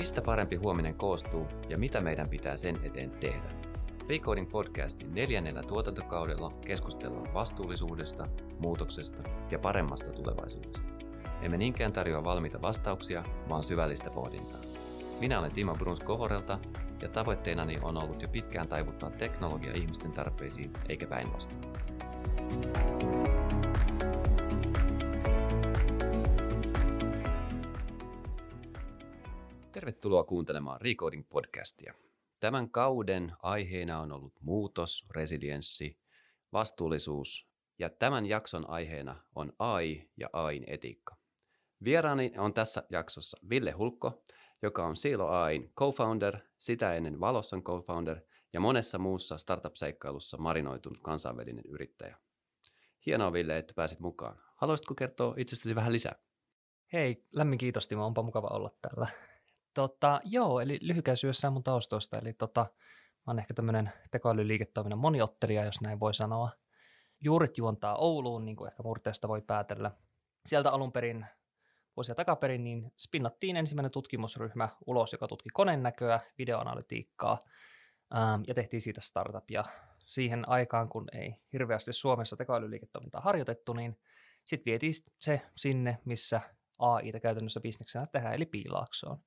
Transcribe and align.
Mistä 0.00 0.22
parempi 0.22 0.56
huominen 0.56 0.96
koostuu 0.96 1.46
ja 1.68 1.78
mitä 1.78 2.00
meidän 2.00 2.28
pitää 2.28 2.56
sen 2.56 2.76
eteen 2.82 3.10
tehdä? 3.10 3.50
Recoding 4.08 4.50
podcastin 4.50 5.14
neljännellä 5.14 5.62
tuotantokaudella 5.62 6.52
keskustellaan 6.64 7.34
vastuullisuudesta, 7.34 8.26
muutoksesta 8.58 9.22
ja 9.50 9.58
paremmasta 9.58 10.12
tulevaisuudesta. 10.12 10.88
Emme 11.42 11.56
niinkään 11.56 11.92
tarjoa 11.92 12.24
valmiita 12.24 12.62
vastauksia, 12.62 13.24
vaan 13.48 13.62
syvällistä 13.62 14.10
pohdintaa. 14.10 14.60
Minä 15.20 15.38
olen 15.38 15.52
Timo 15.52 15.74
Bruns 15.74 16.00
Kohorelta 16.00 16.58
ja 17.02 17.08
tavoitteenani 17.08 17.78
on 17.82 17.96
ollut 17.96 18.22
jo 18.22 18.28
pitkään 18.28 18.68
taivuttaa 18.68 19.10
teknologia 19.10 19.72
ihmisten 19.74 20.12
tarpeisiin 20.12 20.72
eikä 20.88 21.06
päinvastoin. 21.06 21.72
Tervetuloa 29.90 30.24
kuuntelemaan 30.24 30.80
Recoding 30.80 31.28
podcastia. 31.28 31.94
Tämän 32.40 32.70
kauden 32.70 33.32
aiheena 33.42 34.00
on 34.00 34.12
ollut 34.12 34.34
muutos, 34.40 35.06
resilienssi, 35.10 35.98
vastuullisuus 36.52 37.48
ja 37.78 37.90
tämän 37.90 38.26
jakson 38.26 38.70
aiheena 38.70 39.16
on 39.34 39.52
AI 39.58 40.10
ja 40.16 40.30
AIn 40.32 40.64
etiikka. 40.66 41.16
Vieraani 41.84 42.32
on 42.38 42.54
tässä 42.54 42.82
jaksossa 42.90 43.38
Ville 43.48 43.70
Hulkko, 43.70 44.22
joka 44.62 44.86
on 44.86 44.96
Silo 44.96 45.28
AIn 45.28 45.72
co-founder, 45.80 46.38
sitä 46.58 46.94
ennen 46.94 47.20
Valossan 47.20 47.62
co-founder 47.62 48.20
ja 48.52 48.60
monessa 48.60 48.98
muussa 48.98 49.38
startup-seikkailussa 49.38 50.38
marinoitunut 50.38 51.00
kansainvälinen 51.00 51.64
yrittäjä. 51.68 52.16
Hienoa 53.06 53.32
Ville, 53.32 53.58
että 53.58 53.74
pääsit 53.76 54.00
mukaan. 54.00 54.38
Haluaisitko 54.56 54.94
kertoa 54.94 55.34
itsestäsi 55.36 55.74
vähän 55.74 55.92
lisää? 55.92 56.14
Hei, 56.92 57.24
lämmin 57.32 57.58
kiitos 57.58 57.88
Timo, 57.88 58.06
onpa 58.06 58.22
mukava 58.22 58.48
olla 58.48 58.70
täällä. 58.82 59.06
Tota, 59.74 60.20
joo, 60.24 60.60
eli 60.60 60.78
lyhykäisyydessään 60.80 61.52
mun 61.52 61.62
taustoista, 61.62 62.18
eli 62.18 62.32
tota, 62.32 62.60
mä 63.16 63.22
oon 63.26 63.38
ehkä 63.38 63.54
tämmöinen 63.54 63.92
tekoälyliiketoiminnan 64.10 64.98
moniottelija, 64.98 65.64
jos 65.64 65.80
näin 65.80 66.00
voi 66.00 66.14
sanoa. 66.14 66.50
Juurit 67.20 67.58
juontaa 67.58 67.96
Ouluun, 67.96 68.44
niin 68.44 68.56
kuin 68.56 68.70
ehkä 68.70 68.82
murteesta 68.82 69.28
voi 69.28 69.42
päätellä. 69.42 69.90
Sieltä 70.46 70.70
alun 70.70 70.92
perin 70.92 71.26
vuosia 71.96 72.14
takaperin, 72.14 72.64
niin 72.64 72.92
spinnattiin 72.98 73.56
ensimmäinen 73.56 73.90
tutkimusryhmä 73.90 74.68
ulos, 74.86 75.12
joka 75.12 75.28
tutki 75.28 75.48
koneen 75.52 75.82
näköä, 75.82 76.20
videoanalytiikkaa, 76.38 77.38
ähm, 78.16 78.42
ja 78.46 78.54
tehtiin 78.54 78.80
siitä 78.80 79.00
startupia. 79.00 79.64
Siihen 80.06 80.48
aikaan, 80.48 80.88
kun 80.88 81.08
ei 81.12 81.36
hirveästi 81.52 81.92
Suomessa 81.92 82.36
tekoälyliiketoimintaa 82.36 83.20
harjoitettu, 83.20 83.72
niin 83.72 84.00
sitten 84.44 84.70
vietiin 84.70 84.92
se 85.20 85.42
sinne, 85.56 85.98
missä 86.04 86.40
AI 86.78 87.12
käytännössä 87.22 87.60
bisneksenä 87.60 88.06
tehdään, 88.06 88.34
eli 88.34 88.46
Piilaaksoon. 88.46 89.18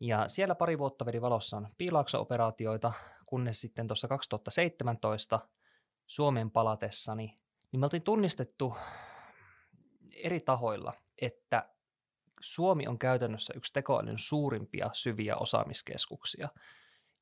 Ja 0.00 0.28
siellä 0.28 0.54
pari 0.54 0.78
vuotta 0.78 1.06
veri 1.06 1.20
valossaan 1.20 1.68
piilaakso-operaatioita, 1.78 2.92
kunnes 3.26 3.60
sitten 3.60 3.86
tuossa 3.86 4.08
2017 4.08 5.40
Suomen 6.06 6.50
palatessani, 6.50 7.38
niin 7.72 7.80
me 7.80 7.86
oltiin 7.86 8.02
tunnistettu 8.02 8.76
eri 10.16 10.40
tahoilla, 10.40 10.92
että 11.22 11.68
Suomi 12.40 12.86
on 12.86 12.98
käytännössä 12.98 13.54
yksi 13.56 13.72
tekoälyn 13.72 14.18
suurimpia 14.18 14.90
syviä 14.92 15.36
osaamiskeskuksia, 15.36 16.48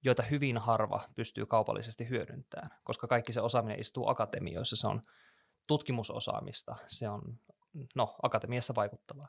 joita 0.04 0.22
hyvin 0.22 0.58
harva 0.58 1.08
pystyy 1.14 1.46
kaupallisesti 1.46 2.08
hyödyntämään, 2.08 2.70
koska 2.84 3.06
kaikki 3.06 3.32
se 3.32 3.40
osaaminen 3.40 3.80
istuu 3.80 4.08
akatemioissa, 4.08 4.76
se 4.76 4.86
on 4.86 5.02
tutkimusosaamista, 5.66 6.76
se 6.86 7.08
on 7.08 7.38
no, 7.94 8.16
akatemiassa 8.22 8.74
vaikuttavaa. 8.74 9.28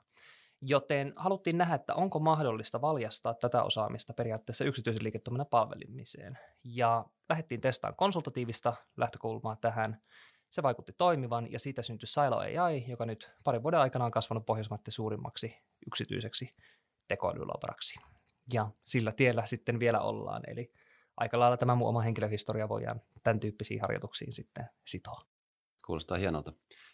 Joten 0.65 1.13
haluttiin 1.15 1.57
nähdä, 1.57 1.75
että 1.75 1.95
onko 1.95 2.19
mahdollista 2.19 2.81
valjastaa 2.81 3.33
tätä 3.33 3.63
osaamista 3.63 4.13
periaatteessa 4.13 4.65
yksityisen 4.65 5.03
liiketoiminnan 5.03 5.47
palvelimiseen. 5.47 6.39
Ja 6.63 7.05
lähdettiin 7.29 7.61
testaamaan 7.61 7.97
konsultatiivista 7.97 8.73
lähtökulmaa 8.97 9.55
tähän. 9.55 10.01
Se 10.49 10.63
vaikutti 10.63 10.93
toimivan 10.97 11.51
ja 11.51 11.59
siitä 11.59 11.81
syntyi 11.81 12.07
Silo 12.07 12.37
AI, 12.37 12.85
joka 12.87 13.05
nyt 13.05 13.31
parin 13.43 13.63
vuoden 13.63 13.79
aikana 13.79 14.05
on 14.05 14.11
kasvanut 14.11 14.45
Pohjoismaiden 14.45 14.91
suurimmaksi 14.91 15.55
yksityiseksi 15.87 16.49
tekoälylabaraksi. 17.07 17.99
Ja 18.53 18.71
sillä 18.85 19.11
tiellä 19.11 19.45
sitten 19.45 19.79
vielä 19.79 19.99
ollaan. 19.99 20.41
Eli 20.47 20.71
aika 21.17 21.39
lailla 21.39 21.57
tämä 21.57 21.75
mun 21.75 21.89
oma 21.89 22.01
henkilöhistoria 22.01 22.69
voi 22.69 22.83
tämän 23.23 23.39
tyyppisiin 23.39 23.81
harjoituksiin 23.81 24.33
sitten 24.33 24.69
sitoa. 24.87 25.21
Kuulostaa 25.85 26.17
hienolta. 26.17 26.53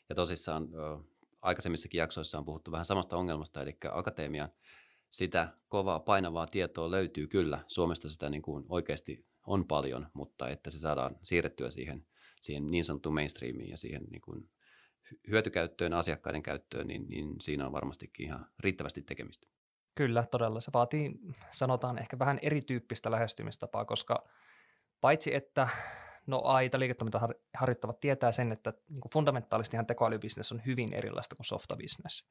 Ja 0.09 0.15
tosissaan 0.15 0.67
aikaisemmissakin 1.41 1.99
jaksoissa 1.99 2.37
on 2.37 2.45
puhuttu 2.45 2.71
vähän 2.71 2.85
samasta 2.85 3.17
ongelmasta, 3.17 3.61
eli 3.61 3.77
akatemian 3.91 4.49
sitä 5.09 5.53
kovaa 5.67 5.99
painavaa 5.99 6.47
tietoa 6.47 6.91
löytyy 6.91 7.27
kyllä. 7.27 7.63
Suomesta 7.67 8.09
sitä 8.09 8.29
niin 8.29 8.41
kuin 8.41 8.65
oikeasti 8.69 9.25
on 9.47 9.67
paljon, 9.67 10.07
mutta 10.13 10.49
että 10.49 10.69
se 10.69 10.79
saadaan 10.79 11.15
siirrettyä 11.23 11.69
siihen, 11.69 12.05
siihen 12.41 12.71
niin 12.71 12.83
sanottuun 12.83 13.15
mainstreamiin 13.15 13.69
ja 13.69 13.77
siihen 13.77 14.03
niin 14.03 14.21
kuin 14.21 14.49
hyötykäyttöön, 15.29 15.93
asiakkaiden 15.93 16.43
käyttöön, 16.43 16.87
niin, 16.87 17.07
niin 17.09 17.35
siinä 17.41 17.65
on 17.65 17.71
varmastikin 17.71 18.25
ihan 18.25 18.45
riittävästi 18.59 19.01
tekemistä. 19.01 19.47
Kyllä, 19.95 20.23
todella. 20.31 20.61
Se 20.61 20.71
vaatii, 20.73 21.11
sanotaan, 21.51 21.97
ehkä 21.97 22.19
vähän 22.19 22.39
erityyppistä 22.41 23.11
lähestymistapaa, 23.11 23.85
koska 23.85 24.29
paitsi 25.01 25.35
että 25.35 25.67
no 26.27 26.41
AI 26.43 26.69
tai 26.69 26.79
liiketoiminta 26.79 27.29
harjoittavat 27.57 27.99
tietää 27.99 28.31
sen, 28.31 28.51
että 28.51 28.73
niin 28.89 29.01
kuin 29.01 29.11
fundamentaalistihan 29.11 29.85
tekoälybisnes 29.85 30.51
on 30.51 30.61
hyvin 30.65 30.93
erilaista 30.93 31.35
kuin 31.35 31.45
softabisnes. 31.45 32.29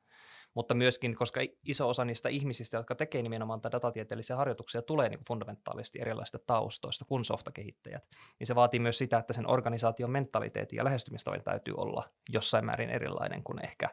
Mutta 0.55 0.75
myöskin, 0.75 1.17
koska 1.17 1.41
iso 1.63 1.89
osa 1.89 2.05
niistä 2.05 2.29
ihmisistä, 2.29 2.77
jotka 2.77 2.95
tekee 2.95 3.23
nimenomaan 3.23 3.61
tätä 3.61 3.73
datatieteellisiä 3.73 4.37
harjoituksia, 4.37 4.83
tulee 4.83 5.09
niin 5.09 5.19
kuin 5.19 5.27
fundamentaalisti 5.29 5.99
erilaisista 6.03 6.39
taustoista 6.47 7.05
kuin 7.05 7.25
softakehittäjät, 7.25 8.03
niin 8.39 8.47
se 8.47 8.55
vaatii 8.55 8.81
myös 8.81 8.99
sitä, 8.99 9.19
että 9.19 9.33
sen 9.33 9.51
organisaation 9.51 10.11
mentaliteetti 10.11 10.77
ja 10.77 10.85
lähestymistavan 10.85 11.43
täytyy 11.45 11.75
olla 11.77 12.11
jossain 12.29 12.65
määrin 12.65 12.91
erilainen 12.91 13.43
kuin 13.43 13.65
ehkä 13.65 13.89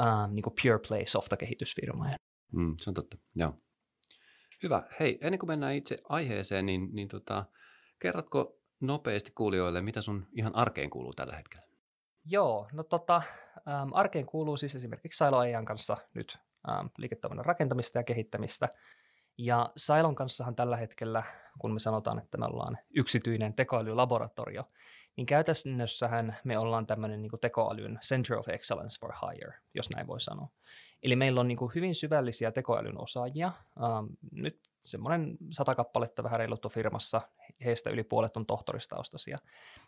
ähm, 0.00 0.34
niin 0.34 0.42
kuin 0.42 0.54
pure 0.62 0.78
play 0.88 1.06
softakehitysfirmojen. 1.06 2.14
Mm, 2.52 2.74
se 2.80 2.90
on 2.90 2.94
totta, 2.94 3.16
joo. 3.34 3.54
Hyvä. 4.62 4.82
Hei, 5.00 5.18
ennen 5.20 5.38
kuin 5.38 5.50
mennään 5.50 5.74
itse 5.74 5.98
aiheeseen, 6.08 6.66
niin, 6.66 6.88
niin 6.92 7.08
tota, 7.08 7.44
kerrotko 7.98 8.58
nopeasti 8.86 9.32
kuulijoille, 9.34 9.80
mitä 9.80 10.02
sun 10.02 10.26
ihan 10.32 10.54
arkeen 10.54 10.90
kuuluu 10.90 11.12
tällä 11.12 11.36
hetkellä? 11.36 11.66
Joo, 12.24 12.68
no 12.72 12.82
tota, 12.82 13.22
ähm, 13.68 13.88
arkeen 13.92 14.26
kuuluu 14.26 14.56
siis 14.56 14.74
esimerkiksi 14.74 15.24
Silo 15.24 15.42
Eijan 15.42 15.64
kanssa 15.64 15.96
nyt 16.14 16.38
ähm, 16.68 16.86
liiketoiminnan 16.98 17.46
rakentamista 17.46 17.98
ja 17.98 18.04
kehittämistä. 18.04 18.68
Ja 19.38 19.72
Sailon 19.76 20.14
kanssahan 20.14 20.56
tällä 20.56 20.76
hetkellä, 20.76 21.22
kun 21.58 21.72
me 21.72 21.78
sanotaan, 21.78 22.18
että 22.18 22.38
me 22.38 22.46
ollaan 22.46 22.78
yksityinen 22.96 23.54
tekoälylaboratorio, 23.54 24.64
niin 25.16 25.26
käytännössähän 25.26 26.36
me 26.44 26.58
ollaan 26.58 26.86
tämmöinen 26.86 27.22
niin 27.22 27.32
tekoälyn 27.40 27.98
Center 28.02 28.38
of 28.38 28.48
Excellence 28.48 29.00
for 29.00 29.12
Hire, 29.12 29.54
jos 29.74 29.90
näin 29.90 30.06
voi 30.06 30.20
sanoa. 30.20 30.48
Eli 31.02 31.16
meillä 31.16 31.40
on 31.40 31.48
niin 31.48 31.58
hyvin 31.74 31.94
syvällisiä 31.94 32.52
tekoälyn 32.52 33.00
osaajia. 33.00 33.52
Ähm, 33.82 34.06
nyt 34.32 34.60
semmoinen 34.84 35.36
sata 35.50 35.74
kappaletta 35.74 36.22
vähän 36.22 36.38
reiluttu 36.38 36.68
firmassa, 36.68 37.20
heistä 37.64 37.90
yli 37.90 38.04
puolet 38.04 38.36
on 38.36 38.46
tohtoristaustaisia. 38.46 39.38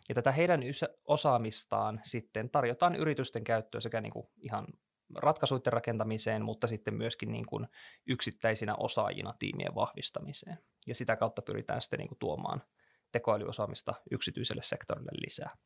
Ja 0.09 0.15
tätä 0.15 0.31
heidän 0.31 0.61
osaamistaan 1.05 2.01
sitten 2.03 2.49
tarjotaan 2.49 2.95
yritysten 2.95 3.43
käyttöön 3.43 3.81
sekä 3.81 4.01
niin 4.01 4.13
kuin 4.13 4.27
ihan 4.37 4.67
ratkaisuiden 5.15 5.73
rakentamiseen, 5.73 6.45
mutta 6.45 6.67
sitten 6.67 6.93
myöskin 6.93 7.31
niin 7.31 7.45
kuin 7.45 7.67
yksittäisinä 8.07 8.75
osaajina 8.75 9.33
tiimien 9.39 9.75
vahvistamiseen. 9.75 10.57
Ja 10.87 10.95
sitä 10.95 11.15
kautta 11.15 11.41
pyritään 11.41 11.81
sitten 11.81 11.99
niin 11.99 12.07
kuin 12.07 12.19
tuomaan 12.19 12.63
tekoälyosaamista 13.11 13.93
yksityiselle 14.11 14.61
sektorille 14.61 15.11
lisää. 15.25 15.57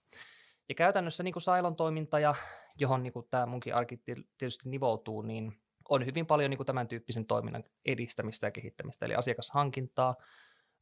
Ja 0.70 0.76
käytännössä 0.76 1.24
niin 1.24 1.34
kuin 1.34 1.44
Sailon 1.44 1.76
toiminta, 1.76 2.20
ja 2.20 2.36
johon 2.76 3.04
niin 3.04 3.14
kuin 3.14 3.28
tämä 3.30 3.46
munkin 3.46 3.76
arki 3.76 3.98
tietysti 4.38 4.70
nivoutuu, 4.70 5.22
niin 5.22 5.62
on 5.92 6.06
hyvin 6.06 6.26
paljon 6.26 6.50
niin 6.50 6.58
kuin 6.58 6.68
tämän 6.68 6.88
tyyppisen 6.88 7.26
toiminnan 7.26 7.64
edistämistä 7.86 8.48
ja 8.48 8.52
kehittämistä, 8.52 9.06
eli 9.06 9.16
asiakashankintaa, 9.16 10.16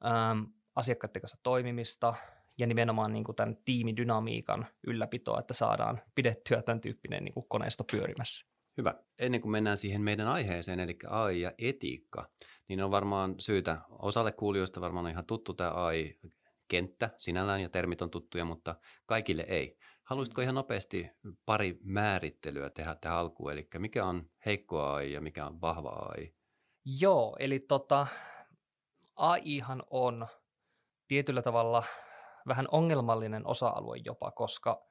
äm, 0.05 0.47
asiakkaiden 0.75 1.21
kanssa 1.21 1.37
toimimista 1.43 2.13
ja 2.57 2.67
nimenomaan 2.67 3.13
niin 3.13 3.23
kuin 3.23 3.35
tämän 3.35 3.57
tiimidynamiikan 3.65 4.67
ylläpitoa, 4.87 5.39
että 5.39 5.53
saadaan 5.53 6.01
pidettyä 6.15 6.61
tämän 6.61 6.81
tyyppinen 6.81 7.23
niin 7.23 7.33
kuin 7.33 7.45
koneisto 7.49 7.83
pyörimässä. 7.91 8.47
Hyvä. 8.77 8.93
Ennen 9.19 9.41
kuin 9.41 9.51
mennään 9.51 9.77
siihen 9.77 10.01
meidän 10.01 10.27
aiheeseen, 10.27 10.79
eli 10.79 10.97
AI 11.09 11.41
ja 11.41 11.51
etiikka, 11.57 12.29
niin 12.67 12.83
on 12.83 12.91
varmaan 12.91 13.35
syytä, 13.39 13.77
osalle 13.89 14.31
kuulijoista 14.31 14.81
varmaan 14.81 15.05
on 15.05 15.11
ihan 15.11 15.25
tuttu 15.25 15.53
tämä 15.53 15.71
AI-kenttä 15.71 17.09
sinällään 17.17 17.61
ja 17.61 17.69
termit 17.69 18.01
on 18.01 18.09
tuttuja, 18.09 18.45
mutta 18.45 18.75
kaikille 19.05 19.45
ei. 19.47 19.77
Haluaisitko 20.09 20.41
ihan 20.41 20.55
nopeasti 20.55 21.11
pari 21.45 21.79
määrittelyä 21.83 22.69
tehdä 22.69 22.95
tähän 22.95 23.17
alkuun, 23.17 23.51
eli 23.51 23.67
mikä 23.77 24.05
on 24.05 24.29
heikko 24.45 24.83
AI 24.83 25.13
ja 25.13 25.21
mikä 25.21 25.45
on 25.45 25.61
vahva 25.61 25.89
AI? 25.89 26.33
Joo, 26.85 27.35
eli 27.39 27.59
tota, 27.59 28.07
AIhan 29.15 29.83
on 29.89 30.27
tietyllä 31.07 31.41
tavalla 31.41 31.83
vähän 32.47 32.67
ongelmallinen 32.71 33.47
osa-alue 33.47 33.97
jopa, 34.05 34.31
koska 34.31 34.85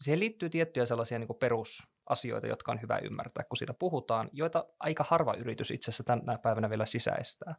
siihen 0.00 0.20
liittyy 0.20 0.50
tiettyjä 0.50 0.86
sellaisia 0.86 1.18
niin 1.18 1.28
perusasioita, 1.40 2.46
jotka 2.46 2.72
on 2.72 2.82
hyvä 2.82 2.98
ymmärtää, 2.98 3.44
kun 3.44 3.56
siitä 3.56 3.74
puhutaan, 3.74 4.30
joita 4.32 4.64
aika 4.78 5.04
harva 5.08 5.34
yritys 5.34 5.70
itse 5.70 5.90
asiassa 5.90 6.04
tänä 6.04 6.38
päivänä 6.38 6.70
vielä 6.70 6.86
sisäistää. 6.86 7.54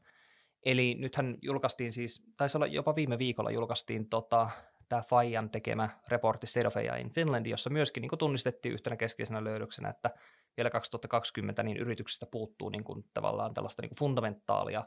Eli 0.66 0.96
nythän 1.00 1.38
julkaistiin 1.42 1.92
siis, 1.92 2.24
taisi 2.38 2.58
olla 2.58 2.68
jopa 2.68 2.96
viime 2.96 3.18
viikolla 3.18 3.52
julkaistiin 3.52 4.10
tota, 4.10 4.50
tämä 4.92 5.02
Fajan 5.02 5.50
tekemä 5.50 5.90
raportti 6.08 6.48
State 6.48 6.68
of 6.68 6.78
AI 6.78 7.02
in 7.02 7.10
Finland, 7.10 7.46
jossa 7.46 7.70
myöskin 7.70 8.02
niin 8.02 8.18
tunnistettiin 8.20 8.74
yhtenä 8.74 8.96
keskeisenä 8.96 9.44
löydöksenä, 9.44 9.90
että 9.90 10.10
vielä 10.58 10.70
2020 10.70 11.64
niin 11.64 11.78
yrityksistä 11.78 12.26
puuttuu 12.26 12.70
niin 12.70 12.84
kuin, 12.84 13.06
tavallaan 13.14 13.54
tällaista 13.54 13.82
niin 13.82 13.96
fundamentaalia 14.00 14.84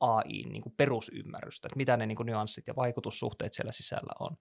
AI 0.00 0.42
niin 0.42 0.62
perusymmärrystä, 0.76 1.68
että 1.68 1.76
mitä 1.76 1.96
ne 1.96 2.06
niin 2.06 2.16
kuin 2.16 2.26
nyanssit 2.26 2.66
ja 2.66 2.76
vaikutussuhteet 2.76 3.52
siellä 3.52 3.72
sisällä 3.72 4.12
on. 4.20 4.36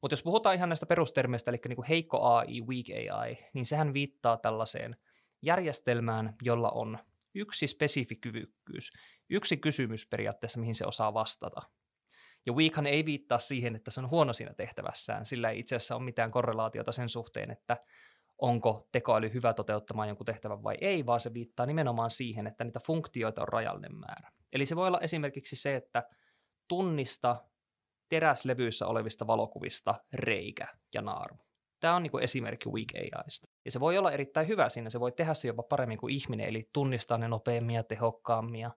Mutta 0.00 0.12
jos 0.12 0.22
puhutaan 0.22 0.56
ihan 0.56 0.68
näistä 0.68 0.86
perustermeistä, 0.86 1.50
eli 1.50 1.58
niin 1.68 1.76
kuin 1.76 1.88
heikko 1.88 2.22
AI, 2.22 2.60
weak 2.60 3.12
AI, 3.12 3.38
niin 3.54 3.66
sehän 3.66 3.94
viittaa 3.94 4.36
tällaiseen 4.36 4.96
järjestelmään, 5.42 6.34
jolla 6.42 6.70
on 6.70 6.98
yksi 7.34 7.66
spesifi 7.66 8.16
kyvykkyys, 8.16 8.90
yksi 9.30 9.56
kysymys 9.56 10.06
periaatteessa, 10.06 10.60
mihin 10.60 10.74
se 10.74 10.86
osaa 10.86 11.14
vastata. 11.14 11.62
Ja 12.46 12.52
Weakhan 12.52 12.86
ei 12.86 13.04
viittaa 13.04 13.38
siihen, 13.38 13.76
että 13.76 13.90
se 13.90 14.00
on 14.00 14.10
huono 14.10 14.32
siinä 14.32 14.54
tehtävässään, 14.54 15.26
sillä 15.26 15.50
ei 15.50 15.58
itse 15.58 15.76
asiassa 15.76 15.96
ole 15.96 16.04
mitään 16.04 16.30
korrelaatiota 16.30 16.92
sen 16.92 17.08
suhteen, 17.08 17.50
että 17.50 17.76
onko 18.38 18.88
tekoäly 18.92 19.30
hyvä 19.34 19.54
toteuttamaan 19.54 20.08
jonkun 20.08 20.26
tehtävän 20.26 20.62
vai 20.62 20.76
ei, 20.80 21.06
vaan 21.06 21.20
se 21.20 21.34
viittaa 21.34 21.66
nimenomaan 21.66 22.10
siihen, 22.10 22.46
että 22.46 22.64
niitä 22.64 22.80
funktioita 22.86 23.42
on 23.42 23.48
rajallinen 23.48 23.94
määrä. 23.94 24.30
Eli 24.52 24.66
se 24.66 24.76
voi 24.76 24.86
olla 24.86 25.00
esimerkiksi 25.00 25.56
se, 25.56 25.76
että 25.76 26.02
tunnista 26.68 27.44
teräslevyissä 28.08 28.86
olevista 28.86 29.26
valokuvista 29.26 29.94
reikä 30.12 30.66
ja 30.94 31.02
naarmu. 31.02 31.38
Tämä 31.80 31.96
on 31.96 32.02
niin 32.02 32.22
esimerkki 32.22 32.68
Weak 32.68 33.14
AIsta. 33.16 33.46
Ja 33.64 33.70
se 33.70 33.80
voi 33.80 33.98
olla 33.98 34.12
erittäin 34.12 34.48
hyvä 34.48 34.68
siinä, 34.68 34.90
se 34.90 35.00
voi 35.00 35.12
tehdä 35.12 35.34
se 35.34 35.48
jopa 35.48 35.62
paremmin 35.62 35.98
kuin 35.98 36.14
ihminen, 36.14 36.48
eli 36.48 36.68
tunnistaa 36.72 37.18
ne 37.18 37.28
nopeammin 37.28 37.76
ja 37.76 37.84
tehokkaammin 37.84 38.60
ja 38.60 38.70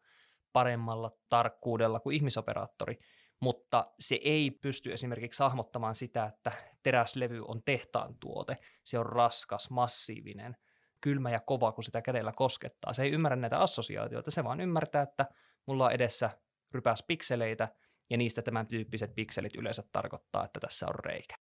paremmalla 0.54 1.12
tarkkuudella 1.30 2.00
kuin 2.00 2.16
ihmisoperaattori, 2.16 3.00
mutta 3.40 3.92
se 4.00 4.20
ei 4.24 4.52
pysty 4.52 4.94
esimerkiksi 4.94 5.44
hahmottamaan 5.44 5.96
sitä, 5.96 6.26
että 6.26 6.52
teräslevy 6.84 7.42
on 7.48 7.64
tehtaan 7.64 8.16
tuote, 8.20 8.58
se 8.84 9.00
on 9.00 9.06
raskas, 9.06 9.70
massiivinen, 9.70 10.58
kylmä 11.02 11.32
ja 11.32 11.40
kova, 11.40 11.72
kun 11.72 11.84
sitä 11.84 12.02
kädellä 12.02 12.32
koskettaa. 12.36 12.94
Se 12.94 13.04
ei 13.04 13.12
ymmärrä 13.12 13.36
näitä 13.36 13.60
assosiaatioita, 13.60 14.32
se 14.32 14.44
vaan 14.44 14.62
ymmärtää, 14.62 15.02
että 15.02 15.26
mulla 15.66 15.86
on 15.86 15.92
edessä 15.92 16.30
rypäs 16.72 17.04
pikseleitä, 17.08 17.68
ja 18.10 18.18
niistä 18.18 18.42
tämän 18.42 18.68
tyyppiset 18.68 19.16
pikselit 19.16 19.56
yleensä 19.56 19.84
tarkoittaa, 19.92 20.46
että 20.46 20.60
tässä 20.60 20.86
on 20.88 20.96
reikä. 21.06 21.36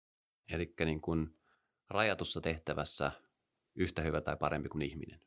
Eli 0.50 0.74
niin 0.84 1.00
kuin 1.00 1.38
rajatussa 1.90 2.40
tehtävässä 2.40 3.12
yhtä 3.74 4.02
hyvä 4.02 4.20
tai 4.20 4.36
parempi 4.36 4.68
kuin 4.68 4.82
ihminen. 4.82 5.20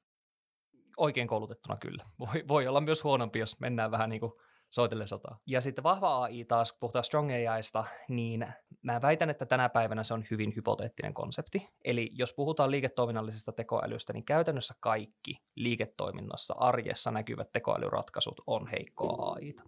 Oikein 0.97 1.27
koulutettuna 1.27 1.77
kyllä. 1.77 2.03
Voi, 2.19 2.47
voi 2.47 2.67
olla 2.67 2.81
myös 2.81 3.03
huonompi, 3.03 3.39
jos 3.39 3.59
mennään 3.59 3.91
vähän 3.91 4.09
niin 4.09 4.19
kuin 4.19 4.31
soitelle 4.69 5.07
sotaa. 5.07 5.39
Ja 5.45 5.61
sitten 5.61 5.83
vahva 5.83 6.23
AI 6.23 6.45
taas, 6.45 6.71
kun 6.71 6.79
puhutaan 6.79 7.03
Strong 7.03 7.29
AIsta, 7.49 7.85
niin 8.09 8.47
mä 8.81 9.01
väitän, 9.01 9.29
että 9.29 9.45
tänä 9.45 9.69
päivänä 9.69 10.03
se 10.03 10.13
on 10.13 10.25
hyvin 10.31 10.53
hypoteettinen 10.55 11.13
konsepti. 11.13 11.69
Eli 11.85 12.09
jos 12.13 12.33
puhutaan 12.33 12.71
liiketoiminnallisesta 12.71 13.51
tekoälystä, 13.51 14.13
niin 14.13 14.25
käytännössä 14.25 14.73
kaikki 14.79 15.37
liiketoiminnassa 15.55 16.55
arjessa 16.57 17.11
näkyvät 17.11 17.51
tekoälyratkaisut 17.51 18.41
on 18.47 18.67
heikkoa 18.67 19.33
AIta. 19.33 19.63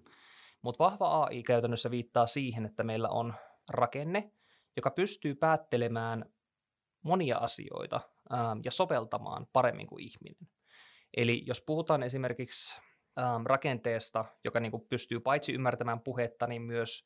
Mutta 0.62 0.84
vahva 0.84 1.24
AI 1.24 1.44
käytännössä 1.44 1.92
viittaa 1.92 2.28
siihen, 2.28 2.66
että 2.66 2.84
meillä 2.84 3.10
on 3.10 3.34
rakenne, 3.70 4.32
joka 4.76 4.92
pystyy 4.92 5.36
päättelemään 5.36 6.26
monia 7.04 7.38
asioita 7.38 8.02
ää, 8.30 8.58
ja 8.66 8.72
soveltamaan 8.72 9.48
paremmin 9.54 9.88
kuin 9.88 10.04
ihminen. 10.04 10.48
Eli 11.18 11.44
jos 11.46 11.62
puhutaan 11.62 12.04
esimerkiksi 12.04 12.82
ää, 13.18 13.42
rakenteesta, 13.46 14.26
joka 14.44 14.60
niin 14.60 14.72
kuin 14.72 14.86
pystyy 14.90 15.20
paitsi 15.20 15.54
ymmärtämään 15.54 16.00
puhetta, 16.00 16.48
niin 16.48 16.62
myös 16.62 17.06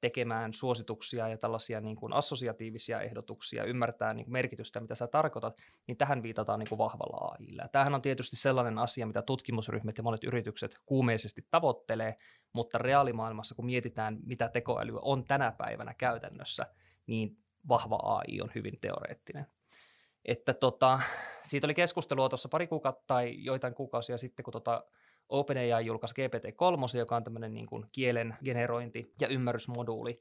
tekemään 0.00 0.54
suosituksia 0.54 1.28
ja 1.28 1.38
tällaisia 1.38 1.80
niin 1.80 1.96
kuin 1.96 2.12
assosiatiivisia 2.12 3.00
ehdotuksia, 3.00 3.64
ymmärtää 3.64 4.14
niin 4.14 4.24
kuin 4.24 4.32
merkitystä, 4.32 4.80
mitä 4.80 4.94
sä 4.94 5.06
tarkoitat, 5.06 5.56
niin 5.86 5.96
tähän 5.96 6.22
viitataan 6.22 6.58
niin 6.58 6.68
kuin 6.68 6.78
vahvalla 6.78 7.16
AIlla. 7.16 7.68
Tämähän 7.68 7.94
on 7.94 8.02
tietysti 8.02 8.36
sellainen 8.36 8.78
asia, 8.78 9.06
mitä 9.06 9.22
tutkimusryhmät 9.22 9.96
ja 9.96 10.02
monet 10.02 10.24
yritykset 10.24 10.78
kuumeisesti 10.86 11.46
tavoittelee, 11.50 12.16
mutta 12.52 12.78
reaalimaailmassa, 12.78 13.54
kun 13.54 13.66
mietitään, 13.66 14.18
mitä 14.26 14.48
tekoäly 14.48 14.98
on 15.02 15.24
tänä 15.24 15.52
päivänä 15.52 15.94
käytännössä, 15.94 16.66
niin 17.06 17.36
vahva 17.68 17.96
AI 17.96 18.40
on 18.40 18.50
hyvin 18.54 18.78
teoreettinen. 18.80 19.46
Että 20.24 20.54
tota, 20.54 21.00
siitä 21.44 21.66
oli 21.66 21.74
keskustelua 21.74 22.28
tuossa 22.28 22.48
pari 22.48 22.66
kuukautta 22.66 23.04
tai 23.06 23.44
joitain 23.44 23.74
kuukausia 23.74 24.18
sitten, 24.18 24.44
kun 24.44 24.52
tota 24.52 24.84
OpenAI 25.30 25.86
julkaisi 25.86 26.14
GPT-3, 26.14 26.98
joka 26.98 27.16
on 27.16 27.24
tämmöinen 27.24 27.54
niin 27.54 27.66
kuin 27.66 27.86
kielen 27.92 28.36
generointi- 28.44 29.14
ja 29.20 29.28
ymmärrysmoduuli, 29.28 30.16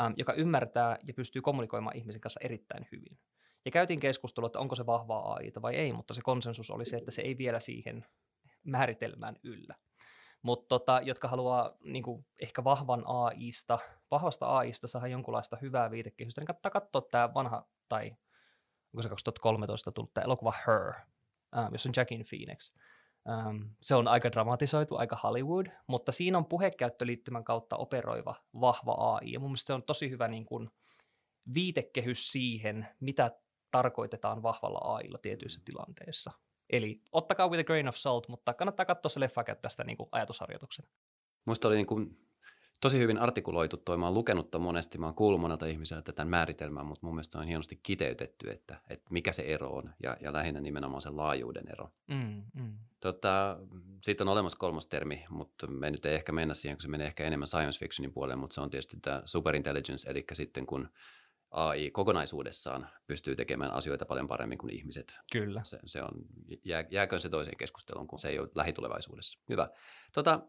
ähm, 0.00 0.12
joka 0.16 0.32
ymmärtää 0.32 0.98
ja 1.06 1.14
pystyy 1.14 1.42
kommunikoimaan 1.42 1.96
ihmisen 1.96 2.20
kanssa 2.20 2.40
erittäin 2.44 2.88
hyvin. 2.92 3.18
Ja 3.64 3.70
käytiin 3.70 4.00
keskustelua, 4.00 4.46
että 4.46 4.58
onko 4.58 4.74
se 4.74 4.86
vahvaa 4.86 5.34
AI 5.34 5.52
vai 5.62 5.74
ei, 5.74 5.92
mutta 5.92 6.14
se 6.14 6.20
konsensus 6.24 6.70
oli 6.70 6.84
se, 6.84 6.96
että 6.96 7.10
se 7.10 7.22
ei 7.22 7.38
vielä 7.38 7.60
siihen 7.60 8.06
määritelmään 8.64 9.36
yllä. 9.42 9.74
Mutta 10.42 10.68
tota, 10.68 11.00
jotka 11.04 11.28
haluaa 11.28 11.76
niin 11.84 12.02
kuin, 12.02 12.26
ehkä 12.42 12.64
vahvan 12.64 13.02
AIsta, 13.06 13.78
vahvasta 14.10 14.46
AIsta 14.46 14.88
saada 14.88 15.06
jonkunlaista 15.06 15.58
hyvää 15.62 15.90
viitekehystä, 15.90 16.40
niin 16.40 16.46
kannattaa 16.46 16.70
katsoa 16.70 17.02
tämä 17.10 17.34
vanha, 17.34 17.68
tai 17.88 18.16
onko 18.94 19.02
se 19.02 19.08
2013 19.08 19.92
tullut 19.92 20.14
tämä 20.14 20.24
elokuva 20.24 20.52
Her, 20.66 20.92
ähm, 21.58 21.72
jossa 21.72 21.88
on 21.88 21.92
Jackin 21.96 22.24
Phoenix. 22.30 22.72
Ähm, 23.28 23.62
se 23.80 23.94
on 23.94 24.08
aika 24.08 24.32
dramatisoitu, 24.32 24.96
aika 24.96 25.16
Hollywood, 25.22 25.66
mutta 25.86 26.12
siinä 26.12 26.38
on 26.38 26.46
puhekäyttöliittymän 26.46 27.44
kautta 27.44 27.76
operoiva 27.76 28.34
vahva 28.60 28.92
AI, 28.92 29.32
ja 29.32 29.40
mun 29.40 29.50
mielestä 29.50 29.66
se 29.66 29.72
on 29.72 29.82
tosi 29.82 30.10
hyvä 30.10 30.28
niin 30.28 30.46
kuin, 30.46 30.70
viitekehys 31.54 32.32
siihen, 32.32 32.88
mitä 33.00 33.30
tarkoitetaan 33.70 34.42
vahvalla 34.42 34.78
AIlla 34.78 35.18
tietyissä 35.18 35.60
tilanteissa. 35.64 36.32
Eli 36.70 37.02
ottakaa 37.12 37.48
with 37.48 37.60
a 37.60 37.64
grain 37.64 37.88
of 37.88 37.96
salt, 37.96 38.28
mutta 38.28 38.54
kannattaa 38.54 38.86
katsoa 38.86 39.08
se 39.08 39.20
leffa 39.20 39.44
tästä 39.62 39.84
niin 39.84 39.96
kuin. 39.96 40.08
Musta 41.44 41.68
oli 41.68 41.76
niin 41.76 41.86
kuin 41.86 42.25
tosi 42.80 42.98
hyvin 42.98 43.18
artikuloitu 43.18 43.76
toi. 43.76 43.96
Mä 43.96 44.06
oon 44.06 44.14
lukenut 44.14 44.50
ton 44.50 44.62
monesti, 44.62 44.98
mä 44.98 45.06
oon 45.06 45.14
kuullut 45.14 45.40
monelta 45.40 45.66
ihmiseltä 45.66 46.12
tämän 46.12 46.28
määritelmän, 46.28 46.86
mutta 46.86 47.06
mun 47.06 47.14
mielestä 47.14 47.32
se 47.32 47.38
on 47.38 47.46
hienosti 47.46 47.80
kiteytetty, 47.82 48.50
että, 48.50 48.80
että 48.90 49.06
mikä 49.10 49.32
se 49.32 49.42
ero 49.42 49.68
on 49.68 49.94
ja, 50.02 50.16
ja 50.20 50.32
lähinnä 50.32 50.60
nimenomaan 50.60 51.02
se 51.02 51.10
laajuuden 51.10 51.68
ero. 51.68 51.90
Mm, 52.06 52.42
mm. 52.54 52.76
Tota, 53.00 53.58
sitten 54.02 54.28
on 54.28 54.32
olemassa 54.32 54.58
kolmas 54.58 54.86
termi, 54.86 55.24
mutta 55.28 55.66
me 55.66 55.90
nyt 55.90 56.06
ei 56.06 56.14
ehkä 56.14 56.32
mennä 56.32 56.54
siihen, 56.54 56.76
kun 56.76 56.82
se 56.82 56.88
menee 56.88 57.06
ehkä 57.06 57.24
enemmän 57.24 57.48
science 57.48 57.78
fictionin 57.78 58.12
puolelle, 58.12 58.36
mutta 58.36 58.54
se 58.54 58.60
on 58.60 58.70
tietysti 58.70 58.96
tämä 59.02 59.22
superintelligence, 59.24 60.10
eli 60.10 60.24
sitten 60.32 60.66
kun 60.66 60.88
AI 61.50 61.90
kokonaisuudessaan 61.90 62.88
pystyy 63.06 63.36
tekemään 63.36 63.72
asioita 63.72 64.06
paljon 64.06 64.28
paremmin 64.28 64.58
kuin 64.58 64.74
ihmiset. 64.74 65.14
Kyllä. 65.32 65.60
Se, 65.64 65.78
se 65.84 66.02
on, 66.02 66.10
jää, 66.64 66.84
jääkö 66.90 67.18
se 67.18 67.28
toiseen 67.28 67.56
keskusteluun, 67.56 68.06
kun 68.06 68.18
se 68.18 68.28
ei 68.28 68.38
ole 68.38 68.48
lähitulevaisuudessa. 68.54 69.38
Hyvä. 69.48 69.68
Tota, 70.12 70.40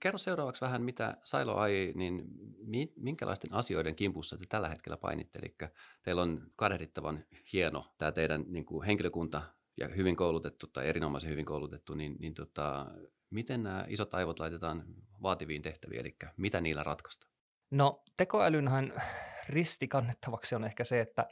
kerro 0.00 0.18
seuraavaksi 0.18 0.60
vähän, 0.60 0.82
mitä 0.82 1.16
Silo 1.24 1.56
AI, 1.56 1.92
niin 1.94 2.92
minkälaisten 2.96 3.52
asioiden 3.52 3.96
kimpussa 3.96 4.36
te 4.36 4.44
tällä 4.48 4.68
hetkellä 4.68 4.96
painitte? 4.96 5.38
Eli 5.38 5.56
teillä 6.02 6.22
on 6.22 6.50
kadehdittavan 6.56 7.24
hieno 7.52 7.94
tämä 7.98 8.12
teidän 8.12 8.44
niin 8.48 8.64
kuin 8.64 8.86
henkilökunta 8.86 9.42
ja 9.76 9.88
hyvin 9.88 10.16
koulutettu 10.16 10.66
tai 10.66 10.88
erinomaisen 10.88 11.30
hyvin 11.30 11.44
koulutettu, 11.44 11.94
niin, 11.94 12.16
niin 12.18 12.34
tota, 12.34 12.86
miten 13.30 13.62
nämä 13.62 13.84
isot 13.88 14.14
aivot 14.14 14.38
laitetaan 14.38 14.84
vaativiin 15.22 15.62
tehtäviin, 15.62 16.00
eli 16.00 16.16
mitä 16.36 16.60
niillä 16.60 16.82
ratkaista? 16.82 17.26
No 17.70 18.02
tekoälynhän 18.16 19.02
ristikannettavaksi 19.48 20.54
on 20.54 20.64
ehkä 20.64 20.84
se, 20.84 21.00
että 21.00 21.28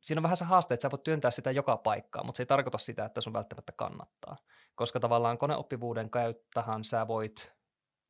siinä 0.00 0.18
on 0.18 0.22
vähän 0.22 0.36
se 0.36 0.44
haaste, 0.44 0.74
että 0.74 0.82
sä 0.82 0.90
voit 0.90 1.02
työntää 1.02 1.30
sitä 1.30 1.50
joka 1.50 1.76
paikkaan, 1.76 2.26
mutta 2.26 2.36
se 2.36 2.42
ei 2.42 2.46
tarkoita 2.46 2.78
sitä, 2.78 3.04
että 3.04 3.20
sun 3.20 3.32
välttämättä 3.32 3.72
kannattaa. 3.72 4.36
Koska 4.74 5.00
tavallaan 5.00 5.38
koneoppivuuden 5.38 6.10
käyttähän 6.10 6.84
sä 6.84 7.08
voit 7.08 7.53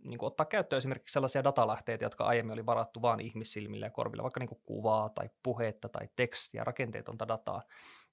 niin 0.05 0.19
kuin 0.19 0.27
ottaa 0.27 0.47
käyttöön 0.47 0.79
esimerkiksi 0.79 1.13
sellaisia 1.13 1.45
datalähteitä, 1.45 2.05
jotka 2.05 2.25
aiemmin 2.25 2.53
oli 2.53 2.67
varattu 2.67 3.03
vain 3.03 3.21
ihmissilmille 3.21 3.87
ja 3.87 3.91
korville, 3.91 4.23
vaikka 4.23 4.41
niin 4.41 4.49
kuin 4.49 4.63
kuvaa 4.65 5.09
tai 5.09 5.31
puhetta 5.43 5.89
tai 5.89 6.09
tekstiä, 6.17 6.65
rakenteetonta 6.65 7.29
dataa, 7.29 7.63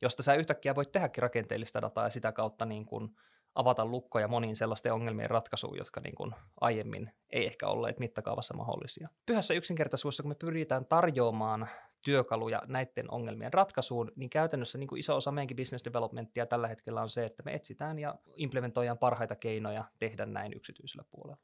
josta 0.01 0.23
sä 0.23 0.33
yhtäkkiä 0.33 0.75
voit 0.75 0.91
tehdäkin 0.91 1.21
rakenteellista 1.21 1.81
dataa 1.81 2.03
ja 2.03 2.09
sitä 2.09 2.31
kautta 2.31 2.65
niin 2.65 2.85
kuin 2.85 3.15
avata 3.55 3.85
lukkoja 3.85 4.27
moniin 4.27 4.55
sellaisten 4.55 4.93
ongelmien 4.93 5.29
ratkaisuun, 5.29 5.77
jotka 5.77 6.01
niin 6.01 6.15
kuin 6.15 6.31
aiemmin 6.61 7.11
ei 7.29 7.45
ehkä 7.45 7.67
olleet 7.67 7.99
mittakaavassa 7.99 8.53
mahdollisia. 8.53 9.09
Pyhässä 9.25 9.53
yksinkertaisuudessa, 9.53 10.23
kun 10.23 10.31
me 10.31 10.35
pyritään 10.35 10.85
tarjoamaan 10.85 11.69
työkaluja 12.01 12.61
näiden 12.67 13.11
ongelmien 13.11 13.53
ratkaisuun, 13.53 14.11
niin 14.15 14.29
käytännössä 14.29 14.77
niin 14.77 14.87
kuin 14.87 14.99
iso 14.99 15.15
osa 15.15 15.31
meidänkin 15.31 15.57
business 15.57 15.85
developmenttia 15.85 16.45
tällä 16.45 16.67
hetkellä 16.67 17.01
on 17.01 17.09
se, 17.09 17.25
että 17.25 17.43
me 17.43 17.53
etsitään 17.53 17.99
ja 17.99 18.15
implementoidaan 18.35 18.97
parhaita 18.97 19.35
keinoja 19.35 19.83
tehdä 19.99 20.25
näin 20.25 20.53
yksityisellä 20.55 21.03
puolella. 21.11 21.37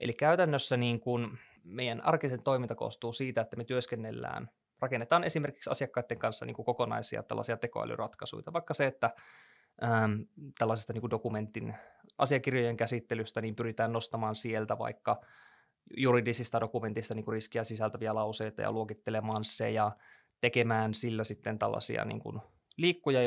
Eli 0.00 0.12
käytännössä 0.12 0.76
niin 0.76 1.00
kuin 1.00 1.38
meidän 1.64 2.04
arkisen 2.04 2.42
toiminta 2.42 2.74
koostuu 2.74 3.12
siitä, 3.12 3.40
että 3.40 3.56
me 3.56 3.64
työskennellään, 3.64 4.50
rakennetaan 4.80 5.24
esimerkiksi 5.24 5.70
asiakkaiden 5.70 6.18
kanssa 6.18 6.46
niin 6.46 6.54
kuin 6.56 6.66
kokonaisia 6.66 7.22
tällaisia 7.22 7.56
tekoälyratkaisuja, 7.56 8.52
vaikka 8.52 8.74
se, 8.74 8.86
että 8.86 9.10
ähm, 9.84 10.20
tällaisesta 10.58 10.92
niin 10.92 11.00
kuin 11.00 11.10
dokumentin 11.10 11.74
asiakirjojen 12.18 12.76
käsittelystä, 12.76 13.40
niin 13.40 13.56
pyritään 13.56 13.92
nostamaan 13.92 14.34
sieltä 14.34 14.78
vaikka 14.78 15.20
juridisista 15.96 16.60
dokumentista 16.60 17.14
niin 17.14 17.24
kuin 17.24 17.32
riskiä 17.32 17.64
sisältäviä 17.64 18.14
lauseita 18.14 18.62
ja 18.62 18.72
luokittelemaan 18.72 19.44
se 19.44 19.70
ja 19.70 19.92
tekemään 20.40 20.94
sillä 20.94 21.24
sitten 21.24 21.58
tällaisia 21.58 22.04
niin 22.04 22.20
kuin 22.20 22.40
liikkuja, 22.76 23.20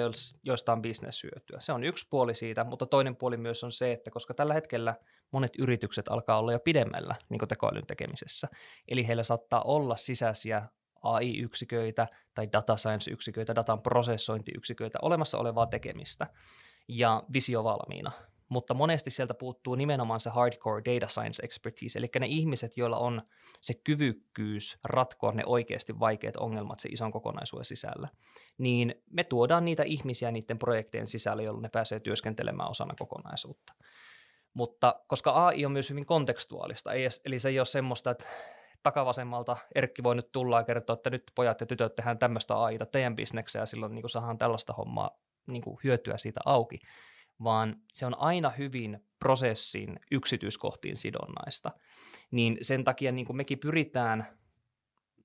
joista 0.43 0.73
on 0.73 0.81
bisneshyötyä. 0.81 1.59
Se 1.59 1.71
on 1.71 1.83
yksi 1.83 2.07
puoli 2.09 2.35
siitä, 2.35 2.63
mutta 2.63 2.85
toinen 2.85 3.15
puoli 3.15 3.37
myös 3.37 3.63
on 3.63 3.71
se, 3.71 3.91
että 3.91 4.11
koska 4.11 4.33
tällä 4.33 4.53
hetkellä 4.53 4.95
monet 5.31 5.51
yritykset 5.59 6.07
alkaa 6.09 6.39
olla 6.39 6.51
jo 6.51 6.59
pidemmällä 6.59 7.15
niin 7.29 7.47
tekoälyn 7.47 7.87
tekemisessä, 7.87 8.47
eli 8.87 9.07
heillä 9.07 9.23
saattaa 9.23 9.61
olla 9.61 9.97
sisäisiä 9.97 10.67
AI-yksiköitä 11.01 12.07
tai 12.33 12.49
data 12.53 12.77
science-yksiköitä, 12.77 13.55
datan 13.55 13.81
prosessointiyksiköitä, 13.81 14.99
olemassa 15.01 15.37
olevaa 15.37 15.67
tekemistä 15.67 16.27
ja 16.87 17.23
visio 17.33 17.63
valmiina. 17.63 18.11
Mutta 18.49 18.73
monesti 18.73 19.11
sieltä 19.11 19.33
puuttuu 19.33 19.75
nimenomaan 19.75 20.19
se 20.19 20.29
hardcore 20.29 20.81
data 20.85 21.07
science 21.07 21.43
expertise, 21.43 21.99
eli 21.99 22.07
ne 22.19 22.25
ihmiset, 22.25 22.77
joilla 22.77 22.97
on 22.97 23.21
se 23.61 23.73
kyvykkyys 23.73 24.77
ratkoa 24.83 25.31
ne 25.31 25.43
oikeasti 25.45 25.99
vaikeat 25.99 26.35
ongelmat 26.35 26.79
se 26.79 26.89
ison 26.91 27.11
kokonaisuuden 27.11 27.65
sisällä, 27.65 28.07
niin 28.57 28.95
me 29.09 29.23
tuodaan 29.23 29.65
niitä 29.65 29.83
ihmisiä 29.83 30.31
niiden 30.31 30.59
projektien 30.59 31.07
sisällä, 31.07 31.43
jolloin 31.43 31.63
ne 31.63 31.69
pääsee 31.69 31.99
työskentelemään 31.99 32.69
osana 32.69 32.93
kokonaisuutta. 32.99 33.73
Mutta 34.53 34.95
koska 35.07 35.31
AI 35.31 35.65
on 35.65 35.71
myös 35.71 35.89
hyvin 35.89 36.05
kontekstuaalista, 36.05 36.93
ei, 36.93 37.07
eli 37.25 37.39
se 37.39 37.49
ei 37.49 37.59
ole 37.59 37.65
semmoista, 37.65 38.11
että 38.11 38.25
takavasemmalta 38.83 39.57
Erkki 39.75 40.03
voi 40.03 40.15
nyt 40.15 40.31
tulla 40.31 40.57
ja 40.57 40.63
kertoa, 40.63 40.93
että 40.93 41.09
nyt 41.09 41.23
pojat 41.35 41.61
ja 41.61 41.67
tytöt 41.67 41.95
tehdään 41.95 42.19
tämmöistä 42.19 42.55
AIta 42.55 42.85
teidän 42.85 43.15
bisnekseen 43.15 43.61
ja 43.61 43.65
silloin 43.65 43.95
niin 43.95 44.09
saadaan 44.09 44.37
tällaista 44.37 44.73
hommaa 44.73 45.11
niin 45.47 45.61
kuin 45.61 45.77
hyötyä 45.83 46.17
siitä 46.17 46.39
auki, 46.45 46.79
vaan 47.43 47.75
se 47.93 48.05
on 48.05 48.19
aina 48.19 48.49
hyvin 48.49 49.05
prosessin 49.19 49.99
yksityiskohtiin 50.11 50.95
sidonnaista. 50.95 51.71
Niin 52.31 52.57
sen 52.61 52.83
takia 52.83 53.11
niin 53.11 53.25
kuin 53.25 53.37
mekin 53.37 53.59
pyritään 53.59 54.38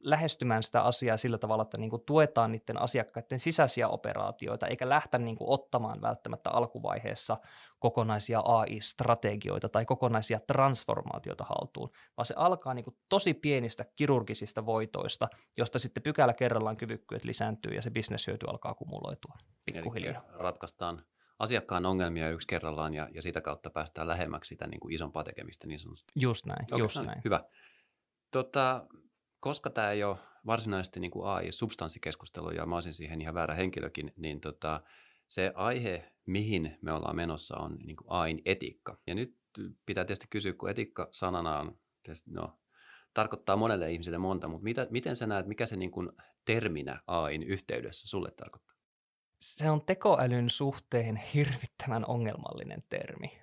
lähestymään 0.04 0.62
sitä 0.62 0.82
asiaa 0.82 1.16
sillä 1.16 1.38
tavalla, 1.38 1.62
että 1.62 1.78
niin 1.78 1.90
kuin 1.90 2.02
tuetaan 2.06 2.52
niiden 2.52 2.80
asiakkaiden 2.80 3.38
sisäisiä 3.38 3.88
operaatioita, 3.88 4.66
eikä 4.66 4.88
lähteä 4.88 5.20
niin 5.20 5.36
kuin 5.36 5.50
ottamaan 5.50 6.00
välttämättä 6.02 6.50
alkuvaiheessa 6.50 7.36
kokonaisia 7.78 8.40
AI-strategioita 8.44 9.68
tai 9.68 9.84
kokonaisia 9.84 10.40
transformaatioita 10.40 11.44
haltuun, 11.44 11.90
vaan 12.16 12.26
se 12.26 12.34
alkaa 12.36 12.74
niin 12.74 12.84
kuin 12.84 12.96
tosi 13.08 13.34
pienistä 13.34 13.84
kirurgisista 13.96 14.66
voitoista, 14.66 15.28
josta 15.56 15.78
sitten 15.78 16.02
pykälä 16.02 16.34
kerrallaan 16.34 16.76
kyvykkyydet 16.76 17.24
lisääntyy 17.24 17.72
ja 17.72 17.82
se 17.82 17.90
bisneshyöty 17.90 18.46
alkaa 18.48 18.74
kumuloitua 18.74 19.34
pikkuhiljaa. 19.64 20.24
Eli 20.28 20.38
ratkaistaan 20.38 21.04
asiakkaan 21.38 21.86
ongelmia 21.86 22.30
yksi 22.30 22.46
kerrallaan 22.46 22.94
ja, 22.94 23.08
ja 23.14 23.22
sitä 23.22 23.40
kautta 23.40 23.70
päästään 23.70 24.08
lähemmäksi 24.08 24.48
sitä 24.48 24.66
niin 24.66 24.80
kuin 24.80 24.94
isompaa 24.94 25.24
tekemistä 25.24 25.66
niin 25.66 25.78
sanotusti. 25.78 26.12
Just 26.16 26.46
näin, 26.46 26.64
okay, 26.64 26.78
just 26.78 26.96
näin. 27.06 27.20
Hyvä. 27.24 27.44
Tota, 28.30 28.86
koska 29.44 29.70
tämä 29.70 29.90
ei 29.90 30.04
ole 30.04 30.16
varsinaisesti 30.46 31.00
niin 31.00 31.10
kuin 31.10 31.26
AI-substanssikeskustelu 31.26 32.50
ja 32.50 32.66
mä 32.66 32.74
olisin 32.74 32.94
siihen 32.94 33.20
ihan 33.20 33.34
väärä 33.34 33.54
henkilökin, 33.54 34.12
niin 34.16 34.40
tota, 34.40 34.80
se 35.28 35.52
aihe, 35.54 36.12
mihin 36.26 36.78
me 36.82 36.92
ollaan 36.92 37.16
menossa, 37.16 37.56
on 37.56 37.76
niin 37.76 37.96
kuin 37.96 38.06
AIn 38.10 38.42
etiikka. 38.44 38.98
Ja 39.06 39.14
nyt 39.14 39.38
pitää 39.86 40.04
tietysti 40.04 40.26
kysyä, 40.30 40.52
kun 40.52 40.70
etiikka 40.70 41.08
sanana 41.10 41.58
on, 41.58 41.78
tietysti, 42.02 42.30
no, 42.30 42.58
tarkoittaa 43.14 43.56
monelle 43.56 43.92
ihmiselle 43.92 44.18
monta, 44.18 44.48
mutta 44.48 44.64
mitä, 44.64 44.86
miten 44.90 45.16
sä 45.16 45.26
näet, 45.26 45.46
mikä 45.46 45.66
se 45.66 45.76
niin 45.76 45.90
kuin 45.90 46.12
terminä 46.44 47.00
AIn 47.06 47.42
yhteydessä 47.42 48.08
sulle 48.08 48.30
tarkoittaa? 48.30 48.74
se 49.40 49.70
on 49.70 49.86
tekoälyn 49.86 50.50
suhteen 50.50 51.16
hirvittävän 51.16 52.04
ongelmallinen 52.06 52.82
termi, 52.88 53.40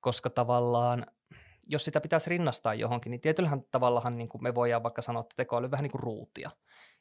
koska 0.00 0.30
tavallaan 0.30 1.06
jos 1.68 1.84
sitä 1.84 2.00
pitäisi 2.00 2.30
rinnastaa 2.30 2.74
johonkin, 2.74 3.10
niin 3.10 3.20
tietyllähän 3.20 3.62
tavallahan 3.70 4.18
niin 4.18 4.28
kuin 4.28 4.42
me 4.42 4.54
voidaan 4.54 4.82
vaikka 4.82 5.02
sanoa, 5.02 5.20
että 5.20 5.34
tekoäly 5.36 5.70
vähän 5.70 5.82
niin 5.82 5.90
kuin 5.90 6.02
ruutia. 6.02 6.50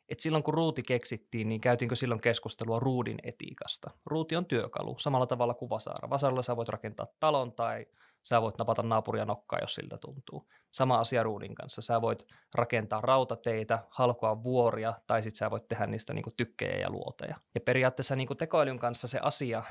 Et 0.10 0.20
silloin 0.20 0.43
kun 0.43 0.53
ruuti 0.53 0.84
keksittiin, 0.84 1.50
niin 1.50 1.62
käytiinkö 1.62 1.96
silloin 1.96 2.22
keskustelua 2.22 2.79
ruudin 2.79 3.17
etiikasta. 3.24 3.91
Ruuti 4.05 4.36
on 4.36 4.46
työkalu, 4.46 5.00
samalla 5.00 5.27
tavalla 5.27 5.53
kuin 5.53 5.70
vasara. 5.70 6.10
Vasaralla 6.10 6.41
sä 6.41 6.55
voit 6.55 6.70
rakentaa 6.70 7.08
talon 7.20 7.51
tai 7.51 7.86
Sä 8.24 8.41
voit 8.41 8.58
napata 8.58 8.84
naapuria 8.84 9.25
nokkaa, 9.25 9.60
jos 9.62 9.74
siltä 9.74 9.98
tuntuu. 9.98 10.50
Sama 10.72 11.00
asia 11.00 11.24
ruudin 11.24 11.55
kanssa. 11.55 11.82
Sä 11.82 12.01
voit 12.01 12.27
rakentaa 12.55 13.01
rautateitä, 13.01 13.79
halkoa 13.89 14.43
vuoria, 14.43 14.93
tai 15.08 15.24
sitten 15.24 15.38
sä 15.38 15.51
voit 15.51 15.67
tehdä 15.67 15.88
niistä 15.88 16.13
niinku 16.13 16.32
tykkejä 16.38 16.77
ja 16.77 16.89
luoteja. 16.89 17.36
Ja 17.55 17.62
periaatteessa 17.62 18.15
niinku 18.15 18.36
tekoälyn 18.36 18.79
kanssa 18.79 19.08
se 19.08 19.20
asia 19.22 19.63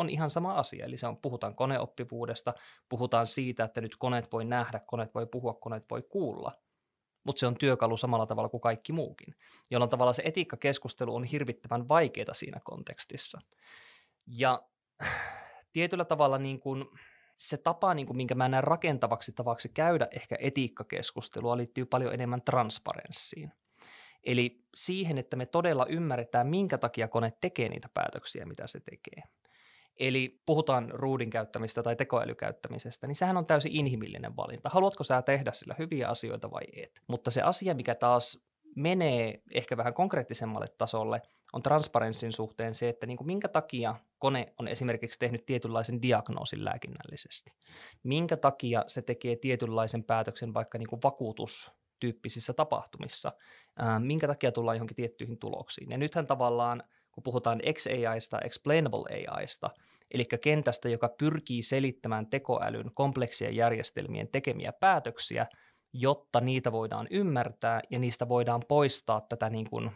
on 0.00 0.10
ihan 0.10 0.30
sama 0.30 0.54
asia. 0.54 0.84
Eli 0.84 0.96
se 0.96 1.06
on, 1.06 1.16
puhutaan 1.16 1.54
koneoppivuudesta, 1.54 2.54
puhutaan 2.88 3.26
siitä, 3.26 3.64
että 3.64 3.80
nyt 3.80 3.96
koneet 3.96 4.32
voi 4.32 4.44
nähdä, 4.44 4.80
koneet 4.86 5.14
voi 5.14 5.26
puhua, 5.26 5.54
koneet 5.54 5.84
voi 5.90 6.02
kuulla. 6.02 6.52
Mutta 7.24 7.40
se 7.40 7.46
on 7.46 7.54
työkalu 7.54 7.96
samalla 7.96 8.26
tavalla 8.26 8.48
kuin 8.48 8.60
kaikki 8.60 8.92
muukin. 8.92 9.34
Jolloin 9.70 9.90
tavalla 9.90 10.12
se 10.12 10.22
etiikkakeskustelu 10.24 11.14
on 11.14 11.24
hirvittävän 11.24 11.88
vaikeaa 11.88 12.34
siinä 12.34 12.60
kontekstissa. 12.64 13.38
Ja 14.26 14.62
tietyllä 15.72 16.04
tavalla 16.04 16.38
niin 16.38 16.60
kuin, 16.60 16.84
se 17.36 17.56
tapa, 17.56 17.94
niin 17.94 18.06
kuin, 18.06 18.16
minkä 18.16 18.34
mä 18.34 18.48
näen 18.48 18.64
rakentavaksi 18.64 19.32
tavaksi 19.32 19.68
käydä 19.68 20.08
ehkä 20.10 20.36
etiikkakeskustelua, 20.40 21.56
liittyy 21.56 21.86
paljon 21.86 22.14
enemmän 22.14 22.42
transparenssiin. 22.42 23.52
Eli 24.24 24.64
siihen, 24.74 25.18
että 25.18 25.36
me 25.36 25.46
todella 25.46 25.86
ymmärretään, 25.86 26.46
minkä 26.46 26.78
takia 26.78 27.08
kone 27.08 27.32
tekee 27.40 27.68
niitä 27.68 27.88
päätöksiä, 27.94 28.46
mitä 28.46 28.66
se 28.66 28.80
tekee. 28.80 29.22
Eli 30.00 30.40
puhutaan 30.46 30.90
ruudin 30.90 31.30
käyttämistä 31.30 31.82
tai 31.82 31.96
tekoälykäyttämisestä, 31.96 33.06
niin 33.06 33.16
sehän 33.16 33.36
on 33.36 33.46
täysin 33.46 33.72
inhimillinen 33.72 34.36
valinta. 34.36 34.68
Haluatko 34.68 35.04
sä 35.04 35.22
tehdä 35.22 35.52
sillä 35.52 35.74
hyviä 35.78 36.08
asioita 36.08 36.50
vai 36.50 36.62
et? 36.76 37.00
Mutta 37.06 37.30
se 37.30 37.42
asia, 37.42 37.74
mikä 37.74 37.94
taas 37.94 38.38
menee 38.76 39.42
ehkä 39.54 39.76
vähän 39.76 39.94
konkreettisemmalle 39.94 40.66
tasolle, 40.78 41.22
on 41.52 41.62
transparenssin 41.62 42.32
suhteen 42.32 42.74
se, 42.74 42.88
että 42.88 43.06
niin 43.06 43.16
kuin 43.16 43.26
minkä 43.26 43.48
takia 43.48 43.94
kone 44.18 44.52
on 44.58 44.68
esimerkiksi 44.68 45.18
tehnyt 45.18 45.46
tietynlaisen 45.46 46.02
diagnoosin 46.02 46.64
lääkinnällisesti. 46.64 47.50
Minkä 48.02 48.36
takia 48.36 48.84
se 48.86 49.02
tekee 49.02 49.36
tietynlaisen 49.36 50.04
päätöksen 50.04 50.54
vaikka 50.54 50.78
niin 50.78 50.88
kuin 50.88 51.00
vakuutustyyppisissä 51.04 52.52
tapahtumissa. 52.52 53.32
minkä 53.98 54.26
takia 54.26 54.52
tullaan 54.52 54.76
johonkin 54.76 54.96
tiettyihin 54.96 55.38
tuloksiin. 55.38 55.90
Ja 55.90 55.98
nythän 55.98 56.26
tavallaan, 56.26 56.82
kun 57.12 57.22
puhutaan 57.22 57.60
XAIsta, 57.72 58.38
explainable 58.38 59.28
AIsta, 59.28 59.70
eli 60.10 60.24
kentästä, 60.24 60.88
joka 60.88 61.08
pyrkii 61.18 61.62
selittämään 61.62 62.26
tekoälyn 62.26 62.90
kompleksien 62.94 63.56
järjestelmien 63.56 64.28
tekemiä 64.28 64.72
päätöksiä, 64.72 65.46
jotta 65.92 66.40
niitä 66.40 66.72
voidaan 66.72 67.06
ymmärtää 67.10 67.80
ja 67.90 67.98
niistä 67.98 68.28
voidaan 68.28 68.62
poistaa 68.68 69.20
tätä 69.20 69.50
niin 69.50 69.70
kuin 69.70 69.90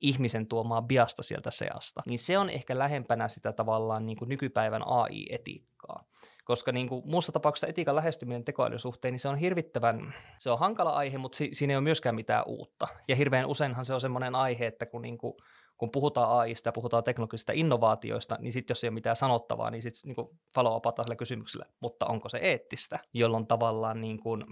ihmisen 0.00 0.46
tuomaa 0.46 0.82
biasta 0.82 1.22
sieltä 1.22 1.50
seasta, 1.50 2.02
niin 2.06 2.18
se 2.18 2.38
on 2.38 2.50
ehkä 2.50 2.78
lähempänä 2.78 3.28
sitä 3.28 3.52
tavallaan 3.52 4.06
niin 4.06 4.16
kuin 4.16 4.28
nykypäivän 4.28 4.82
AI-etiikkaa. 4.86 6.04
Koska 6.44 6.72
niin 6.72 6.88
kuin 6.88 7.02
muussa 7.10 7.32
tapauksessa 7.32 7.66
etiikan 7.66 7.96
lähestyminen 7.96 8.44
tekoälyn 8.44 8.78
suhteen, 8.78 9.12
niin 9.12 9.20
se 9.20 9.28
on 9.28 9.36
hirvittävän, 9.36 10.14
se 10.38 10.50
on 10.50 10.58
hankala 10.58 10.90
aihe, 10.90 11.18
mutta 11.18 11.36
si- 11.36 11.48
siinä 11.52 11.72
ei 11.72 11.76
ole 11.76 11.84
myöskään 11.84 12.14
mitään 12.14 12.44
uutta. 12.46 12.88
Ja 13.08 13.16
hirveän 13.16 13.46
useinhan 13.46 13.84
se 13.84 13.94
on 13.94 14.00
semmoinen 14.00 14.34
aihe, 14.34 14.66
että 14.66 14.86
kun 14.86 15.02
niin 15.02 15.18
kuin 15.18 15.34
kun 15.82 15.90
puhutaan 15.90 16.38
AIsta 16.38 16.68
ja 16.68 16.72
puhutaan 16.72 17.04
teknologisista 17.04 17.52
innovaatioista, 17.52 18.36
niin 18.38 18.52
sitten 18.52 18.74
jos 18.74 18.84
ei 18.84 18.88
ole 18.88 18.94
mitään 18.94 19.16
sanottavaa, 19.16 19.70
niin 19.70 19.82
sitten 19.82 20.12
niin 20.16 20.40
follow 20.54 20.76
up 20.76 20.84
sille 21.02 21.16
kysymykselle, 21.16 21.66
mutta 21.80 22.06
onko 22.06 22.28
se 22.28 22.38
eettistä, 22.38 22.98
jolloin 23.14 23.46
tavallaan 23.46 24.00
niin 24.00 24.20
kuin, 24.20 24.44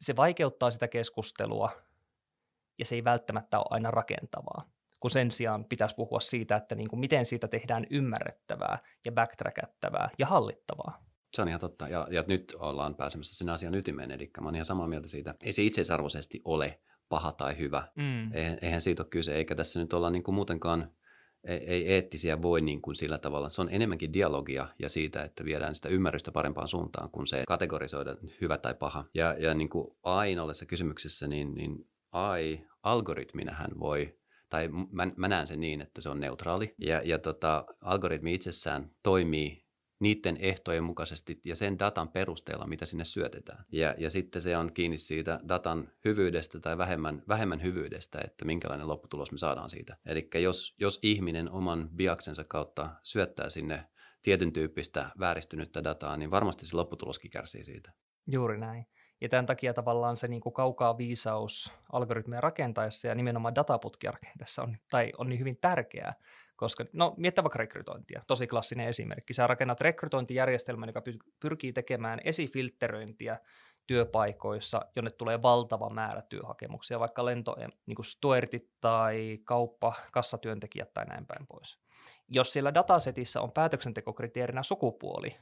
se 0.00 0.16
vaikeuttaa 0.16 0.70
sitä 0.70 0.88
keskustelua 0.88 1.70
ja 2.78 2.84
se 2.84 2.94
ei 2.94 3.04
välttämättä 3.04 3.58
ole 3.58 3.66
aina 3.70 3.90
rakentavaa, 3.90 4.70
kun 5.00 5.10
sen 5.10 5.30
sijaan 5.30 5.64
pitäisi 5.64 5.94
puhua 5.94 6.20
siitä, 6.20 6.56
että 6.56 6.74
niin 6.74 6.88
kuin 6.88 7.00
miten 7.00 7.26
siitä 7.26 7.48
tehdään 7.48 7.86
ymmärrettävää 7.90 8.78
ja 9.04 9.12
backtrackattavaa 9.12 10.10
ja 10.18 10.26
hallittavaa. 10.26 11.04
Se 11.32 11.42
on 11.42 11.48
ihan 11.48 11.60
totta. 11.60 11.88
Ja, 11.88 12.06
ja 12.10 12.24
nyt 12.26 12.56
ollaan 12.58 12.94
pääsemässä 12.94 13.34
sen 13.34 13.48
asian 13.48 13.74
ytimeen, 13.74 14.10
eli 14.10 14.30
mä 14.40 14.46
oon 14.46 14.54
ihan 14.54 14.64
samaa 14.64 14.88
mieltä 14.88 15.08
siitä. 15.08 15.34
Ei 15.42 15.52
se 15.52 15.62
itseisarvoisesti 15.62 16.40
ole 16.44 16.80
paha 17.12 17.32
tai 17.32 17.58
hyvä. 17.58 17.88
Mm. 17.96 18.32
Eihän, 18.32 18.58
eihän 18.62 18.80
siitä 18.80 19.02
ole 19.02 19.08
kyse, 19.10 19.34
eikä 19.34 19.54
tässä 19.54 19.80
nyt 19.80 19.92
olla 19.92 20.10
niin 20.10 20.22
kuin 20.22 20.34
muutenkaan, 20.34 20.90
ei, 21.44 21.58
ei 21.58 21.92
eettisiä 21.92 22.42
voi 22.42 22.60
niin 22.60 22.82
kuin 22.82 22.96
sillä 22.96 23.18
tavalla. 23.18 23.48
Se 23.48 23.60
on 23.60 23.68
enemmänkin 23.72 24.12
dialogia 24.12 24.68
ja 24.78 24.88
siitä, 24.88 25.22
että 25.22 25.44
viedään 25.44 25.74
sitä 25.74 25.88
ymmärrystä 25.88 26.32
parempaan 26.32 26.68
suuntaan, 26.68 27.10
kuin 27.10 27.26
se 27.26 27.44
kategorisoida 27.48 28.16
hyvä 28.40 28.58
tai 28.58 28.74
paha. 28.74 29.04
Ja, 29.14 29.34
ja 29.38 29.54
niin 29.54 29.68
kuin 29.68 29.96
aina 30.02 30.42
ollessa 30.42 30.66
kysymyksessä, 30.66 31.26
niin, 31.26 31.54
niin 31.54 31.88
AI 32.12 32.64
algoritminähän 32.82 33.70
voi, 33.80 34.18
tai 34.50 34.68
mä, 34.92 35.08
mä 35.16 35.28
näen 35.28 35.46
sen 35.46 35.60
niin, 35.60 35.80
että 35.80 36.00
se 36.00 36.08
on 36.08 36.20
neutraali, 36.20 36.74
ja, 36.78 37.02
ja 37.04 37.18
tota, 37.18 37.64
algoritmi 37.80 38.34
itsessään 38.34 38.90
toimii 39.02 39.64
niiden 40.02 40.36
ehtojen 40.40 40.84
mukaisesti 40.84 41.40
ja 41.44 41.56
sen 41.56 41.78
datan 41.78 42.08
perusteella, 42.08 42.66
mitä 42.66 42.86
sinne 42.86 43.04
syötetään. 43.04 43.64
Ja, 43.72 43.94
ja 43.98 44.10
sitten 44.10 44.42
se 44.42 44.56
on 44.56 44.72
kiinni 44.72 44.98
siitä 44.98 45.40
datan 45.48 45.88
hyvyydestä 46.04 46.60
tai 46.60 46.78
vähemmän, 46.78 47.22
vähemmän 47.28 47.62
hyvyydestä, 47.62 48.20
että 48.24 48.44
minkälainen 48.44 48.88
lopputulos 48.88 49.32
me 49.32 49.38
saadaan 49.38 49.70
siitä. 49.70 49.96
Eli 50.06 50.28
jos, 50.34 50.74
jos 50.78 50.98
ihminen 51.02 51.50
oman 51.50 51.88
biaksensa 51.96 52.44
kautta 52.44 52.90
syöttää 53.02 53.50
sinne 53.50 53.86
tietyn 54.22 54.52
tyyppistä 54.52 55.10
vääristynyttä 55.18 55.84
dataa, 55.84 56.16
niin 56.16 56.30
varmasti 56.30 56.66
se 56.66 56.76
lopputuloskin 56.76 57.30
kärsii 57.30 57.64
siitä. 57.64 57.92
Juuri 58.26 58.58
näin. 58.58 58.86
Ja 59.20 59.28
tämän 59.28 59.46
takia 59.46 59.74
tavallaan 59.74 60.16
se 60.16 60.28
niin 60.28 60.40
kuin 60.40 60.52
kaukaa 60.52 60.98
viisaus 60.98 61.72
algoritmeja 61.92 62.40
rakentaessa 62.40 63.08
ja 63.08 63.14
nimenomaan 63.14 63.54
dataputkia 63.54 64.10
rakentaessa 64.10 64.62
on, 64.62 64.76
tai 64.90 65.12
on 65.18 65.28
niin 65.28 65.40
hyvin 65.40 65.58
tärkeää, 65.60 66.14
koska, 66.62 66.84
no 66.92 67.14
miettä 67.16 67.42
vaikka 67.42 67.58
rekrytointia, 67.58 68.22
tosi 68.26 68.46
klassinen 68.46 68.88
esimerkki. 68.88 69.34
Sä 69.34 69.46
rakennat 69.46 69.80
rekrytointijärjestelmän, 69.80 70.88
joka 70.88 71.02
pyrkii 71.40 71.72
tekemään 71.72 72.20
esifiltteröintiä 72.24 73.38
työpaikoissa, 73.86 74.80
jonne 74.96 75.10
tulee 75.10 75.42
valtava 75.42 75.90
määrä 75.90 76.22
työhakemuksia, 76.22 77.00
vaikka 77.00 77.24
lento, 77.24 77.56
niin 77.86 77.96
kuin 77.96 78.06
Stuartit 78.06 78.70
tai 78.80 79.38
kauppa, 79.44 79.94
kassatyöntekijät 80.12 80.94
tai 80.94 81.04
näin 81.04 81.26
päin 81.26 81.46
pois. 81.46 81.78
Jos 82.28 82.52
siellä 82.52 82.74
datasetissä 82.74 83.40
on 83.40 83.52
päätöksentekokriteerinä 83.52 84.62
sukupuoli, 84.62 85.36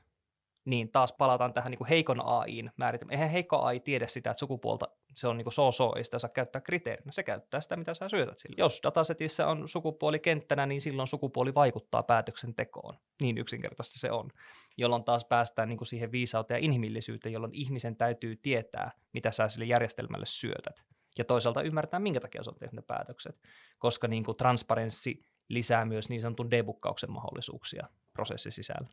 niin 0.64 0.92
taas 0.92 1.12
palataan 1.12 1.52
tähän 1.52 1.70
niin 1.70 1.78
kuin 1.78 1.88
heikon 1.88 2.26
AIin 2.26 2.70
määritelmään. 2.76 3.14
Eihän 3.14 3.30
heikko 3.30 3.58
AI 3.58 3.80
tiedä 3.80 4.06
sitä, 4.06 4.30
että 4.30 4.38
sukupuolta 4.38 4.88
se 5.16 5.28
on 5.28 5.36
niin 5.36 5.52
so-so, 5.52 5.92
ei 5.96 6.04
sitä 6.04 6.18
saa 6.18 6.30
käyttää 6.30 6.60
kriteerinä. 6.60 7.12
Se 7.12 7.22
käyttää 7.22 7.60
sitä, 7.60 7.76
mitä 7.76 7.94
sä 7.94 8.08
syötät 8.08 8.38
sille. 8.38 8.56
Jos 8.58 8.80
datasetissä 8.82 9.46
on 9.46 9.68
sukupuoli 9.68 10.18
kenttänä, 10.18 10.66
niin 10.66 10.80
silloin 10.80 11.08
sukupuoli 11.08 11.54
vaikuttaa 11.54 12.02
päätöksentekoon. 12.02 12.94
Niin 13.22 13.38
yksinkertaisesti 13.38 13.98
se 13.98 14.10
on. 14.10 14.30
Jolloin 14.76 15.04
taas 15.04 15.24
päästään 15.24 15.68
niin 15.68 15.78
kuin 15.78 15.88
siihen 15.88 16.12
viisauteen 16.12 16.58
ja 16.58 16.64
inhimillisyyteen, 16.64 17.32
jolloin 17.32 17.54
ihmisen 17.54 17.96
täytyy 17.96 18.36
tietää, 18.36 18.90
mitä 19.12 19.30
sä 19.30 19.48
sille 19.48 19.64
järjestelmälle 19.64 20.26
syötät. 20.26 20.84
Ja 21.18 21.24
toisaalta 21.24 21.62
ymmärtää, 21.62 22.00
minkä 22.00 22.20
takia 22.20 22.42
se 22.42 22.50
on 22.50 22.56
tehnyt 22.58 22.72
ne 22.72 22.82
päätökset. 22.82 23.40
Koska 23.78 24.08
niin 24.08 24.24
kuin 24.24 24.36
transparenssi 24.36 25.26
lisää 25.48 25.84
myös 25.84 26.08
niin 26.08 26.20
sanotun 26.20 26.50
debukkauksen 26.50 27.10
mahdollisuuksia 27.10 27.88
prosessin 28.12 28.52
sisällä. 28.52 28.88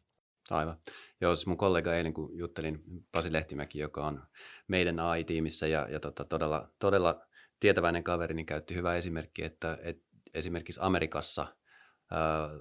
Aivan. 0.56 0.78
Joo, 1.22 1.36
siis 1.36 1.48
mun 1.48 1.58
kollega 1.58 1.96
eilen, 1.96 2.14
kun 2.14 2.38
juttelin 2.38 2.84
Pasi 3.12 3.34
Lehtimäki, 3.34 3.80
joka 3.80 4.08
on 4.08 4.24
meidän 4.68 5.00
AI-tiimissä 5.00 5.68
ja, 5.68 5.88
ja 5.92 6.00
tota, 6.00 6.26
todella, 6.26 6.70
todella 6.80 7.28
tietäväinen 7.60 8.04
kaveri, 8.04 8.34
niin 8.34 8.46
käytti 8.46 8.76
hyvä 8.76 8.96
esimerkki, 8.96 9.44
että, 9.44 9.78
että 9.82 10.04
esimerkiksi 10.34 10.80
Amerikassa– 10.84 11.48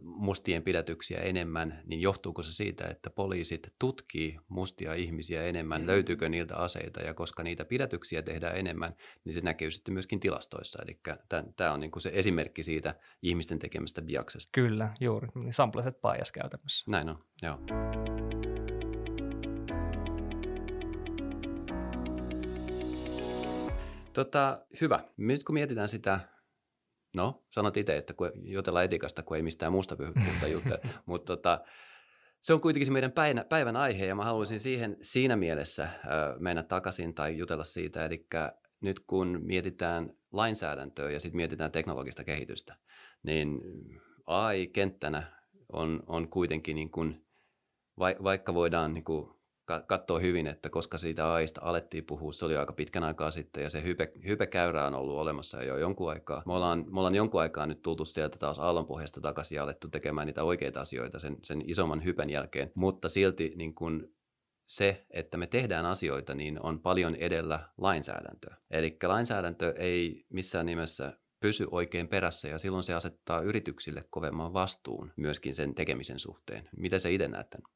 mustien 0.02 0.62
pidätyksiä 0.62 1.20
enemmän, 1.20 1.82
niin 1.84 2.00
johtuuko 2.00 2.42
se 2.42 2.52
siitä, 2.52 2.86
että 2.88 3.10
poliisit 3.10 3.72
tutkii 3.78 4.38
mustia 4.48 4.94
ihmisiä 4.94 5.44
enemmän, 5.44 5.80
mm. 5.80 5.86
löytyykö 5.86 6.28
niiltä 6.28 6.56
aseita, 6.56 7.00
ja 7.00 7.14
koska 7.14 7.42
niitä 7.42 7.64
pidätyksiä 7.64 8.22
tehdään 8.22 8.56
enemmän, 8.56 8.94
niin 9.24 9.32
se 9.32 9.40
näkyy 9.40 9.70
sitten 9.70 9.94
myöskin 9.94 10.20
tilastoissa. 10.20 10.82
Eli 10.82 11.00
tämä 11.56 11.72
on 11.72 11.80
niinku 11.80 12.00
se 12.00 12.10
esimerkki 12.14 12.62
siitä 12.62 12.94
ihmisten 13.22 13.58
tekemästä 13.58 14.02
biaksesta. 14.02 14.50
Kyllä, 14.52 14.94
juuri. 15.00 15.28
Sampleset 15.50 15.98
bias 16.00 16.32
käytännössä. 16.32 16.84
Näin 16.90 17.08
on, 17.08 17.18
joo. 17.42 17.58
Tota, 24.12 24.66
hyvä. 24.80 25.04
Nyt 25.16 25.44
kun 25.44 25.54
mietitään 25.54 25.88
sitä 25.88 26.20
No, 27.16 27.44
sanot 27.50 27.76
itse, 27.76 27.96
että 27.96 28.14
kun 28.14 28.32
jutellaan 28.44 28.84
etikasta, 28.84 29.22
kun 29.22 29.36
ei 29.36 29.42
mistään 29.42 29.72
muusta 29.72 29.96
puhuta 29.96 30.46
juttuja, 30.48 30.78
mutta 31.06 31.36
tota, 31.36 31.60
se 32.40 32.54
on 32.54 32.60
kuitenkin 32.60 32.86
se 32.86 32.92
meidän 32.92 33.12
päivän, 33.12 33.44
päivän 33.48 33.76
aihe 33.76 34.06
ja 34.06 34.14
mä 34.14 34.24
haluaisin 34.24 34.60
siihen 34.60 34.96
siinä 35.02 35.36
mielessä 35.36 35.82
äh, 35.82 35.92
mennä 36.38 36.62
takaisin 36.62 37.14
tai 37.14 37.38
jutella 37.38 37.64
siitä, 37.64 38.04
eli 38.04 38.26
nyt 38.80 39.00
kun 39.00 39.40
mietitään 39.42 40.10
lainsäädäntöä 40.32 41.10
ja 41.10 41.20
sitten 41.20 41.36
mietitään 41.36 41.72
teknologista 41.72 42.24
kehitystä, 42.24 42.76
niin 43.22 43.60
AI-kenttänä 44.26 45.22
on, 45.72 46.02
on 46.06 46.28
kuitenkin 46.28 46.76
niin 46.76 46.90
kuin, 46.90 47.26
vaikka 47.98 48.54
voidaan 48.54 48.94
niin 48.94 49.04
kuin 49.04 49.35
katsoo 49.86 50.18
hyvin, 50.18 50.46
että 50.46 50.70
koska 50.70 50.98
siitä 50.98 51.32
AIsta 51.32 51.60
alettiin 51.64 52.04
puhua, 52.04 52.32
se 52.32 52.44
oli 52.44 52.56
aika 52.56 52.72
pitkän 52.72 53.04
aikaa 53.04 53.30
sitten 53.30 53.62
ja 53.62 53.70
se 53.70 53.82
hype, 53.82 54.12
hypekäyrä 54.26 54.86
on 54.86 54.94
ollut 54.94 55.16
olemassa 55.16 55.62
jo 55.62 55.76
jonkun 55.76 56.10
aikaa. 56.10 56.42
Me 56.46 56.52
ollaan, 56.52 56.84
me 56.90 56.98
ollaan 56.98 57.14
jonkun 57.14 57.40
aikaa 57.40 57.66
nyt 57.66 57.82
tultu 57.82 58.04
sieltä 58.04 58.38
taas 58.38 58.58
aallonpohjasta 58.58 59.20
takaisin 59.20 59.56
ja 59.56 59.62
alettu 59.62 59.88
tekemään 59.88 60.26
niitä 60.26 60.44
oikeita 60.44 60.80
asioita 60.80 61.18
sen, 61.18 61.36
sen 61.42 61.62
isomman 61.66 62.04
hypen 62.04 62.30
jälkeen, 62.30 62.72
mutta 62.74 63.08
silti 63.08 63.52
niin 63.56 63.74
kun 63.74 64.16
se, 64.66 65.06
että 65.10 65.38
me 65.38 65.46
tehdään 65.46 65.86
asioita, 65.86 66.34
niin 66.34 66.62
on 66.62 66.80
paljon 66.80 67.14
edellä 67.14 67.68
lainsäädäntöä. 67.78 68.56
Eli 68.70 68.96
lainsäädäntö 69.02 69.74
ei 69.78 70.26
missään 70.28 70.66
nimessä 70.66 71.12
pysy 71.40 71.66
oikein 71.70 72.08
perässä 72.08 72.48
ja 72.48 72.58
silloin 72.58 72.84
se 72.84 72.94
asettaa 72.94 73.40
yrityksille 73.40 74.02
kovemman 74.10 74.52
vastuun 74.52 75.12
myöskin 75.16 75.54
sen 75.54 75.74
tekemisen 75.74 76.18
suhteen. 76.18 76.68
Mitä 76.76 76.98
se 76.98 77.12
itse 77.12 77.28
näet 77.28 77.50
tämän? 77.50 77.75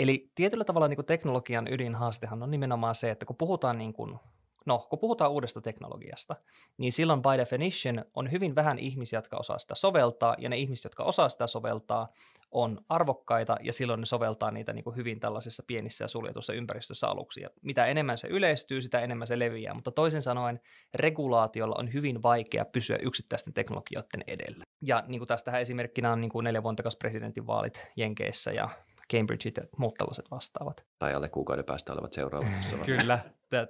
Eli 0.00 0.30
tietyllä 0.34 0.64
tavalla 0.64 0.88
niin 0.88 0.96
kuin 0.96 1.06
teknologian 1.06 1.68
ydinhaastehan 1.72 2.42
on 2.42 2.50
nimenomaan 2.50 2.94
se, 2.94 3.10
että 3.10 3.26
kun 3.26 3.36
puhutaan 3.36 3.78
niin 3.78 3.92
kuin 3.92 4.18
No, 4.66 4.86
kun 4.90 4.98
puhutaan 4.98 5.30
uudesta 5.30 5.60
teknologiasta, 5.60 6.36
niin 6.78 6.92
silloin 6.92 7.22
by 7.22 7.38
definition 7.38 8.04
on 8.14 8.30
hyvin 8.30 8.54
vähän 8.54 8.78
ihmisiä, 8.78 9.16
jotka 9.16 9.36
osaa 9.36 9.58
sitä 9.58 9.74
soveltaa, 9.74 10.34
ja 10.38 10.48
ne 10.48 10.56
ihmiset, 10.56 10.84
jotka 10.84 11.04
osaa 11.04 11.28
sitä 11.28 11.46
soveltaa, 11.46 12.12
on 12.50 12.80
arvokkaita, 12.88 13.56
ja 13.62 13.72
silloin 13.72 14.00
ne 14.00 14.06
soveltaa 14.06 14.50
niitä 14.50 14.72
niin 14.72 14.84
kuin 14.84 14.96
hyvin 14.96 15.20
tällaisissa 15.20 15.62
pienissä 15.66 16.04
ja 16.04 16.08
suljetussa 16.08 16.52
ympäristössä 16.52 17.08
aluksi. 17.08 17.40
Ja 17.40 17.48
mitä 17.62 17.86
enemmän 17.86 18.18
se 18.18 18.28
yleistyy, 18.28 18.82
sitä 18.82 19.00
enemmän 19.00 19.26
se 19.26 19.38
leviää, 19.38 19.74
mutta 19.74 19.90
toisin 19.90 20.22
sanoen 20.22 20.60
regulaatiolla 20.94 21.76
on 21.78 21.92
hyvin 21.92 22.22
vaikea 22.22 22.64
pysyä 22.64 22.98
yksittäisten 23.02 23.54
teknologioiden 23.54 24.24
edellä. 24.26 24.64
Ja 24.86 25.04
niin 25.06 25.20
kuin 25.20 25.28
tästähän 25.28 25.60
esimerkkinä 25.60 26.12
on 26.12 26.20
niin 26.20 26.30
kuin 26.30 26.44
neljä 26.44 26.62
vuotta 26.62 26.90
presidentinvaalit 26.98 27.86
Jenkeissä, 27.96 28.52
ja 28.52 28.68
Cambridgeit 29.12 29.56
ja 29.56 29.62
muut 29.78 29.94
tällaiset 29.94 30.30
vastaavat. 30.30 30.84
Tai 30.98 31.14
alle 31.14 31.28
kuukauden 31.28 31.64
päästä 31.64 31.92
olevat 31.92 32.12
seuraavat. 32.12 32.48
kyllä, 32.86 33.18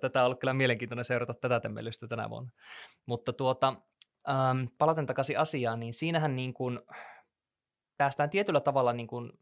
tätä 0.01 0.21
on 0.21 0.27
ollut 0.27 0.41
kyllä 0.41 0.55
mielenkiintoinen 0.55 1.05
seurata 1.05 1.35
tätä 1.35 1.61
temmelystä 1.61 2.09
tänä 2.09 2.31
vuonna. 2.31 2.51
Mutta 3.07 3.33
tuota, 3.33 3.77
ähm, 4.29 4.65
palaten 4.79 5.07
takaisin 5.07 5.39
asiaan, 5.39 5.81
niin 5.81 5.95
siinähän 5.95 6.37
niin 6.37 6.55
kuin 6.55 6.81
päästään 7.97 8.31
tietyllä 8.31 8.61
tavalla 8.61 8.93
niin 8.93 9.07
kuin 9.07 9.33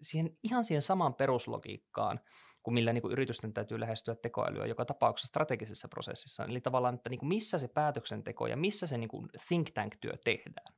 siihen, 0.00 0.38
ihan 0.42 0.64
siihen 0.64 0.82
samaan 0.82 1.14
peruslogiikkaan, 1.14 2.20
kuin 2.62 2.74
millä 2.74 2.92
niin 2.92 3.02
kuin 3.02 3.12
yritysten 3.12 3.54
täytyy 3.54 3.80
lähestyä 3.80 4.14
tekoälyä 4.14 4.66
joka 4.66 4.84
tapauksessa 4.84 5.28
strategisessa 5.28 5.88
prosessissa. 5.88 6.44
Eli 6.44 6.60
tavallaan, 6.60 6.94
että 6.94 7.10
niin 7.10 7.18
kuin 7.18 7.28
missä 7.28 7.58
se 7.58 7.68
päätöksenteko 7.68 8.46
ja 8.46 8.56
missä 8.56 8.86
se 8.86 8.98
niin 8.98 9.08
kuin 9.08 9.28
think 9.48 9.70
tank-työ 9.70 10.12
tehdään 10.24 10.77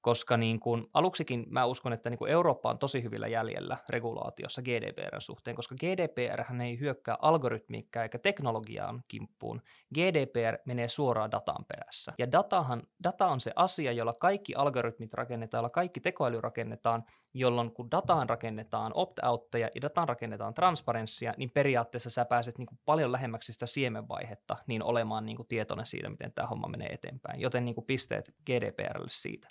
koska 0.00 0.36
niin 0.36 0.60
kuin, 0.60 0.86
aluksikin 0.94 1.46
mä 1.48 1.64
uskon, 1.64 1.92
että 1.92 2.10
niin 2.10 2.18
kuin 2.18 2.30
Eurooppa 2.30 2.70
on 2.70 2.78
tosi 2.78 3.02
hyvillä 3.02 3.28
jäljellä 3.28 3.76
regulaatiossa 3.88 4.62
GDPRn 4.62 5.20
suhteen, 5.20 5.56
koska 5.56 5.74
GDPR 5.74 6.62
ei 6.64 6.78
hyökkää 6.78 7.16
algoritmiikkaa 7.22 8.02
eikä 8.02 8.18
teknologiaan 8.18 9.02
kimppuun. 9.08 9.62
GDPR 9.94 10.58
menee 10.64 10.88
suoraan 10.88 11.30
datan 11.30 11.64
perässä. 11.68 12.12
Ja 12.18 12.32
datahan, 12.32 12.82
data 13.04 13.26
on 13.26 13.40
se 13.40 13.52
asia, 13.56 13.92
jolla 13.92 14.12
kaikki 14.12 14.54
algoritmit 14.54 15.14
rakennetaan, 15.14 15.58
jolla 15.58 15.70
kaikki 15.70 16.00
tekoäly 16.00 16.40
rakennetaan, 16.40 17.04
jolloin 17.34 17.72
kun 17.72 17.90
dataan 17.90 18.28
rakennetaan 18.28 18.92
opt-outteja 18.94 19.68
ja 19.74 19.80
dataan 19.82 20.08
rakennetaan 20.08 20.54
transparenssia, 20.54 21.34
niin 21.36 21.50
periaatteessa 21.50 22.10
sä 22.10 22.24
pääset 22.24 22.58
niin 22.58 22.66
kuin 22.66 22.78
paljon 22.84 23.12
lähemmäksi 23.12 23.52
sitä 23.52 23.66
siemenvaihetta, 23.66 24.56
niin 24.66 24.82
olemaan 24.82 25.26
niin 25.26 25.36
kuin 25.36 25.48
tietoinen 25.48 25.86
siitä, 25.86 26.08
miten 26.08 26.32
tämä 26.32 26.48
homma 26.48 26.68
menee 26.68 26.88
eteenpäin. 26.92 27.40
Joten 27.40 27.64
niin 27.64 27.74
kuin 27.74 27.86
pisteet 27.86 28.34
GDPRlle 28.46 29.10
siitä. 29.10 29.48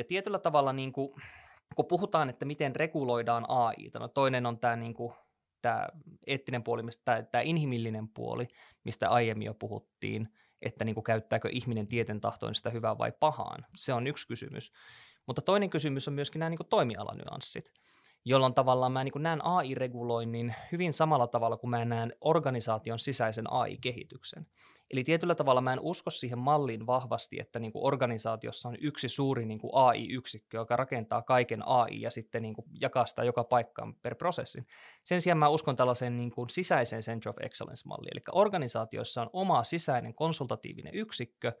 Ja 0.00 0.04
tietyllä 0.04 0.38
tavalla, 0.38 0.72
niin 0.72 0.92
kuin, 0.92 1.12
kun 1.76 1.86
puhutaan, 1.86 2.30
että 2.30 2.44
miten 2.44 2.76
reguloidaan 2.76 3.44
AI, 3.48 3.90
no 3.98 4.08
toinen 4.08 4.46
on 4.46 4.58
tämä, 4.58 4.76
niin 4.76 4.94
kuin, 4.94 5.12
tämä 5.62 5.88
eettinen 6.26 6.62
puoli, 6.62 6.82
mistä, 6.82 7.22
tämä 7.22 7.42
inhimillinen 7.42 8.08
puoli, 8.08 8.48
mistä 8.84 9.08
aiemmin 9.08 9.46
jo 9.46 9.54
puhuttiin, 9.54 10.28
että 10.62 10.84
niin 10.84 10.94
kuin, 10.94 11.04
käyttääkö 11.04 11.48
ihminen 11.52 11.86
tieten 11.86 12.20
tahtoin 12.20 12.54
sitä 12.54 12.70
hyvää 12.70 12.98
vai 12.98 13.12
pahaan. 13.20 13.66
Se 13.76 13.92
on 13.92 14.06
yksi 14.06 14.26
kysymys. 14.26 14.72
Mutta 15.26 15.42
toinen 15.42 15.70
kysymys 15.70 16.08
on 16.08 16.14
myöskin 16.14 16.40
nämä 16.40 16.50
niin 16.50 16.58
kuin, 16.58 16.68
toimialanyanssit 16.68 17.72
jolloin 18.24 18.54
tavallaan 18.54 18.92
mä 18.92 19.04
niin 19.04 19.12
näen 19.16 19.44
AI-reguloinnin 19.44 20.54
hyvin 20.72 20.92
samalla 20.92 21.26
tavalla 21.26 21.56
kuin 21.56 21.70
mä 21.70 21.84
näen 21.84 22.12
organisaation 22.20 22.98
sisäisen 22.98 23.52
AI-kehityksen. 23.52 24.46
Eli 24.90 25.04
tietyllä 25.04 25.34
tavalla 25.34 25.60
mä 25.60 25.72
en 25.72 25.80
usko 25.80 26.10
siihen 26.10 26.38
malliin 26.38 26.86
vahvasti, 26.86 27.40
että 27.40 27.58
niin 27.58 27.72
kuin 27.72 27.84
organisaatiossa 27.86 28.68
on 28.68 28.76
yksi 28.80 29.08
suuri 29.08 29.46
niin 29.46 29.58
kuin 29.58 29.70
AI-yksikkö, 29.74 30.56
joka 30.56 30.76
rakentaa 30.76 31.22
kaiken 31.22 31.68
AI 31.68 32.00
ja 32.00 32.10
sitten 32.10 32.42
niin 32.42 32.54
kuin 32.54 32.66
jakaa 32.80 33.06
sitä 33.06 33.24
joka 33.24 33.44
paikkaan 33.44 33.94
per 33.94 34.14
prosessin. 34.14 34.66
Sen 35.02 35.20
sijaan 35.20 35.38
mä 35.38 35.48
uskon 35.48 35.76
tällaiseen 35.76 36.16
niin 36.16 36.30
kuin 36.30 36.50
sisäiseen 36.50 37.02
Center 37.02 37.30
of 37.30 37.36
Excellence-malliin, 37.40 38.12
eli 38.12 38.22
organisaatioissa 38.32 39.22
on 39.22 39.30
oma 39.32 39.64
sisäinen 39.64 40.14
konsultatiivinen 40.14 40.94
yksikkö, 40.94 41.52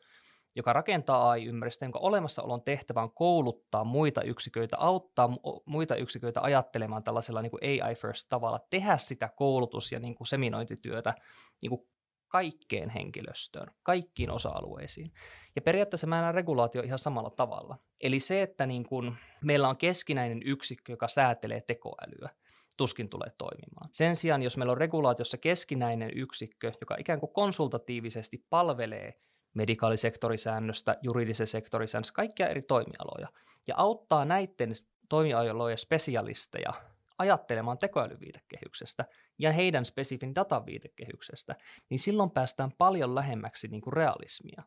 joka 0.54 0.72
rakentaa 0.72 1.30
AI-ympäristöä, 1.30 1.86
jonka 1.86 1.98
olemassaolon 1.98 2.62
tehtävä 2.62 3.02
on 3.02 3.14
kouluttaa 3.14 3.84
muita 3.84 4.22
yksiköitä, 4.22 4.76
auttaa 4.78 5.28
muita 5.66 5.96
yksiköitä 5.96 6.40
ajattelemaan 6.42 7.02
tällaisella 7.02 7.42
niin 7.42 7.50
kuin 7.50 7.62
AI 7.64 7.94
first 7.94 8.28
tavalla, 8.28 8.60
tehdä 8.70 8.98
sitä 8.98 9.28
koulutus- 9.36 9.92
ja 9.92 10.00
niin 10.00 10.14
kuin 10.14 10.26
seminointityötä 10.26 11.14
niin 11.62 11.70
kuin 11.70 11.88
kaikkeen 12.28 12.90
henkilöstöön, 12.90 13.74
kaikkiin 13.82 14.30
osa-alueisiin. 14.30 15.12
Ja 15.56 15.62
periaatteessa 15.62 16.06
mä 16.06 16.20
näen 16.20 16.34
regulaatio 16.34 16.82
ihan 16.82 16.98
samalla 16.98 17.30
tavalla. 17.30 17.76
Eli 18.00 18.20
se, 18.20 18.42
että 18.42 18.66
niin 18.66 18.84
kun 18.84 19.16
meillä 19.44 19.68
on 19.68 19.76
keskinäinen 19.76 20.42
yksikkö, 20.44 20.92
joka 20.92 21.08
säätelee 21.08 21.60
tekoälyä, 21.60 22.30
tuskin 22.76 23.08
tulee 23.08 23.30
toimimaan. 23.38 23.88
Sen 23.92 24.16
sijaan, 24.16 24.42
jos 24.42 24.56
meillä 24.56 24.72
on 24.72 24.78
regulaatiossa 24.78 25.38
keskinäinen 25.38 26.10
yksikkö, 26.16 26.72
joka 26.80 26.96
ikään 26.98 27.20
kuin 27.20 27.32
konsultatiivisesti 27.32 28.46
palvelee 28.50 29.20
medikaalisektorisäännöstä, 29.54 30.96
juridisen 31.02 31.46
sektorisäännöstä, 31.46 32.14
kaikkia 32.14 32.48
eri 32.48 32.62
toimialoja, 32.62 33.28
ja 33.66 33.74
auttaa 33.76 34.24
näiden 34.24 34.72
toimialojen 35.08 35.78
spesialisteja 35.78 36.72
ajattelemaan 37.18 37.78
tekoälyviitekehyksestä 37.78 39.04
ja 39.38 39.52
heidän 39.52 39.84
spesifin 39.84 40.34
dataviitekehyksestä, 40.34 41.56
niin 41.90 41.98
silloin 41.98 42.30
päästään 42.30 42.72
paljon 42.72 43.14
lähemmäksi 43.14 43.68
niin 43.68 43.80
kuin 43.80 43.92
realismia 43.92 44.62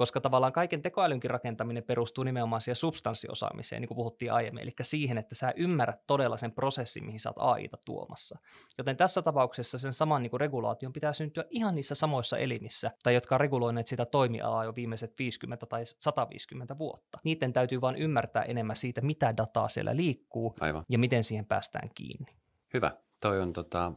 koska 0.00 0.20
tavallaan 0.20 0.52
kaiken 0.52 0.82
tekoälynkin 0.82 1.30
rakentaminen 1.30 1.82
perustuu 1.82 2.24
nimenomaan 2.24 2.62
siihen 2.62 2.76
substanssiosaamiseen, 2.76 3.82
niin 3.82 3.88
kuin 3.88 3.96
puhuttiin 3.96 4.32
aiemmin, 4.32 4.62
eli 4.62 4.70
siihen, 4.82 5.18
että 5.18 5.34
sä 5.34 5.52
ymmärrät 5.56 6.06
todella 6.06 6.36
sen 6.36 6.52
prosessin, 6.52 7.04
mihin 7.04 7.20
sä 7.20 7.30
oot 7.30 7.36
AIta 7.38 7.78
tuomassa. 7.86 8.38
Joten 8.78 8.96
tässä 8.96 9.22
tapauksessa 9.22 9.78
sen 9.78 9.92
saman 9.92 10.22
niin 10.22 10.30
kuin 10.30 10.40
regulaation 10.40 10.92
pitää 10.92 11.12
syntyä 11.12 11.44
ihan 11.50 11.74
niissä 11.74 11.94
samoissa 11.94 12.38
elimissä, 12.38 12.90
tai 13.02 13.14
jotka 13.14 13.34
on 13.34 13.40
reguloineet 13.40 13.86
sitä 13.86 14.06
toimialaa 14.06 14.64
jo 14.64 14.74
viimeiset 14.74 15.14
50 15.18 15.66
tai 15.66 15.82
150 15.84 16.78
vuotta. 16.78 17.18
Niiden 17.24 17.52
täytyy 17.52 17.80
vain 17.80 17.96
ymmärtää 17.96 18.42
enemmän 18.42 18.76
siitä, 18.76 19.00
mitä 19.00 19.36
dataa 19.36 19.68
siellä 19.68 19.96
liikkuu 19.96 20.54
Aivan. 20.60 20.84
ja 20.88 20.98
miten 20.98 21.24
siihen 21.24 21.46
päästään 21.46 21.90
kiinni. 21.94 22.32
Hyvä. 22.74 22.90
Toi 23.20 23.40
on 23.40 23.52
tota, 23.52 23.92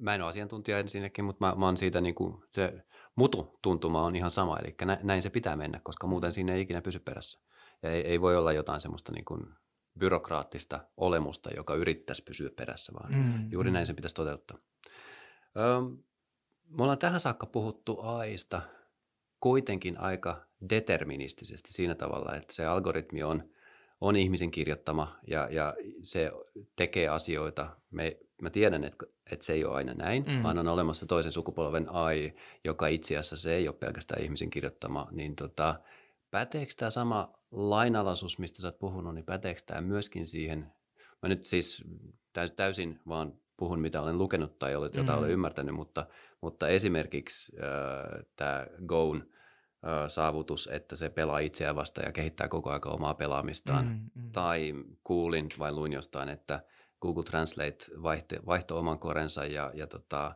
mä 0.00 0.14
en 0.14 0.22
ole 0.22 0.28
asiantuntija 0.28 0.78
ensinnäkin, 0.78 1.24
mutta 1.24 1.46
mä, 1.46 1.54
mä 1.54 1.66
oon 1.66 1.76
siitä 1.76 2.00
niin 2.00 2.14
kuin, 2.14 2.42
se 2.50 2.84
mutu-tuntuma 3.18 4.02
on 4.02 4.16
ihan 4.16 4.30
sama, 4.30 4.58
eli 4.58 4.74
näin 5.02 5.22
se 5.22 5.30
pitää 5.30 5.56
mennä, 5.56 5.80
koska 5.82 6.06
muuten 6.06 6.32
siinä 6.32 6.54
ei 6.54 6.60
ikinä 6.60 6.82
pysy 6.82 6.98
perässä. 6.98 7.40
Ja 7.82 7.90
ei, 7.90 8.00
ei 8.00 8.20
voi 8.20 8.36
olla 8.36 8.52
jotain 8.52 8.80
semmoista 8.80 9.12
niin 9.12 9.24
kuin 9.24 9.54
byrokraattista 9.98 10.80
olemusta, 10.96 11.50
joka 11.56 11.74
yrittäisi 11.74 12.24
pysyä 12.24 12.50
perässä, 12.56 12.92
vaan 12.92 13.14
mm, 13.14 13.52
juuri 13.52 13.70
mm. 13.70 13.74
näin 13.74 13.86
se 13.86 13.94
pitäisi 13.94 14.14
toteuttaa. 14.14 14.58
Öö, 15.56 15.80
me 16.68 16.82
ollaan 16.82 16.98
tähän 16.98 17.20
saakka 17.20 17.46
puhuttu 17.46 18.00
AIsta 18.00 18.62
kuitenkin 19.40 20.00
aika 20.00 20.46
deterministisesti 20.70 21.72
siinä 21.72 21.94
tavalla, 21.94 22.34
että 22.34 22.54
se 22.54 22.66
algoritmi 22.66 23.22
on, 23.22 23.50
on 24.00 24.16
ihmisen 24.16 24.50
kirjoittama 24.50 25.16
ja, 25.26 25.48
ja 25.50 25.74
se 26.02 26.32
tekee 26.76 27.08
asioita. 27.08 27.76
Me 27.90 28.16
mä 28.42 28.50
tiedän, 28.50 28.84
että, 28.84 29.06
että 29.32 29.44
se 29.44 29.52
ei 29.52 29.64
ole 29.64 29.74
aina 29.74 29.94
näin, 29.94 30.24
mm. 30.28 30.42
vaan 30.42 30.58
on 30.58 30.68
olemassa 30.68 31.06
toisen 31.06 31.32
sukupolven 31.32 31.88
AI, 31.88 32.34
joka 32.64 32.86
itse 32.86 33.16
asiassa 33.16 33.36
se 33.36 33.54
ei 33.54 33.68
ole 33.68 33.76
pelkästään 33.76 34.22
ihmisen 34.22 34.50
kirjoittama, 34.50 35.08
niin 35.10 35.36
tota, 35.36 35.80
päteekö 36.30 36.72
tämä 36.76 36.90
sama 36.90 37.32
lainalaisuus, 37.50 38.38
mistä 38.38 38.62
sä 38.62 38.68
oot 38.68 38.78
puhunut, 38.78 39.14
niin 39.14 39.24
päteekö 39.24 39.60
tämä 39.66 39.80
myöskin 39.80 40.26
siihen, 40.26 40.72
mä 41.22 41.28
nyt 41.28 41.44
siis 41.44 41.84
täysin 42.56 43.00
vaan 43.08 43.32
puhun, 43.56 43.80
mitä 43.80 44.02
olen 44.02 44.18
lukenut 44.18 44.58
tai 44.58 44.72
jota 44.72 45.12
mm. 45.12 45.18
olen 45.18 45.30
ymmärtänyt, 45.30 45.74
mutta, 45.74 46.06
mutta 46.40 46.68
esimerkiksi 46.68 47.52
äh, 47.56 48.24
tämä 48.36 48.66
Goon 48.86 49.24
saavutus, 50.08 50.68
että 50.72 50.96
se 50.96 51.10
pelaa 51.10 51.38
itseään 51.38 51.76
vasta 51.76 52.02
ja 52.02 52.12
kehittää 52.12 52.48
koko 52.48 52.70
ajan 52.70 52.80
omaa 52.86 53.14
pelaamistaan, 53.14 53.86
mm, 53.86 54.22
mm. 54.22 54.32
tai 54.32 54.74
kuulin 55.04 55.48
vai 55.58 55.72
luin 55.72 55.92
jostain, 55.92 56.28
että– 56.28 56.60
Google 57.00 57.24
Translate 57.24 57.84
vaihto, 58.02 58.36
vaihto 58.46 58.78
oman 58.78 58.98
korensa 58.98 59.44
ja, 59.44 59.70
ja 59.74 59.86
tota, 59.86 60.34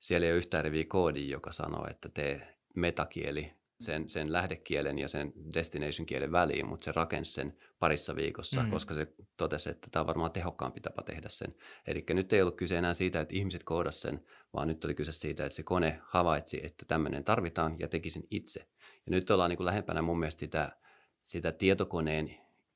siellä 0.00 0.26
ei 0.26 0.32
ole 0.32 0.38
yhtään 0.38 0.64
riviä 0.64 0.84
koodia, 0.88 1.32
joka 1.32 1.52
sanoo, 1.52 1.86
että 1.90 2.08
tee 2.08 2.58
metakieli 2.76 3.52
sen, 3.80 4.08
sen 4.08 4.32
lähdekielen 4.32 4.98
ja 4.98 5.08
sen 5.08 5.32
destination 5.54 6.06
kielen 6.06 6.32
väliin, 6.32 6.68
mutta 6.68 6.84
se 6.84 6.92
rakensi 6.92 7.32
sen 7.32 7.56
parissa 7.78 8.16
viikossa, 8.16 8.62
mm. 8.62 8.70
koska 8.70 8.94
se 8.94 9.14
totesi, 9.36 9.70
että 9.70 9.88
tämä 9.90 10.00
on 10.00 10.06
varmaan 10.06 10.32
tehokkaampi 10.32 10.80
tapa 10.80 11.02
tehdä 11.02 11.28
sen. 11.28 11.54
Eli 11.86 12.04
nyt 12.10 12.32
ei 12.32 12.42
ollut 12.42 12.56
kyse 12.56 12.78
enää 12.78 12.94
siitä, 12.94 13.20
että 13.20 13.34
ihmiset 13.34 13.64
koodas 13.64 14.00
sen, 14.00 14.24
vaan 14.54 14.68
nyt 14.68 14.84
oli 14.84 14.94
kyse 14.94 15.12
siitä, 15.12 15.46
että 15.46 15.56
se 15.56 15.62
kone 15.62 16.00
havaitsi, 16.02 16.60
että 16.62 16.84
tämmöinen 16.88 17.24
tarvitaan 17.24 17.76
ja 17.78 17.88
teki 17.88 18.10
sen 18.10 18.24
itse. 18.30 18.68
Ja 19.06 19.10
nyt 19.10 19.30
ollaan 19.30 19.50
niin 19.50 19.56
kuin 19.56 19.66
lähempänä 19.66 20.02
mun 20.02 20.18
mielestä 20.18 20.40
sitä, 20.40 20.76
sitä 21.22 21.52
tietokoneen 21.52 22.34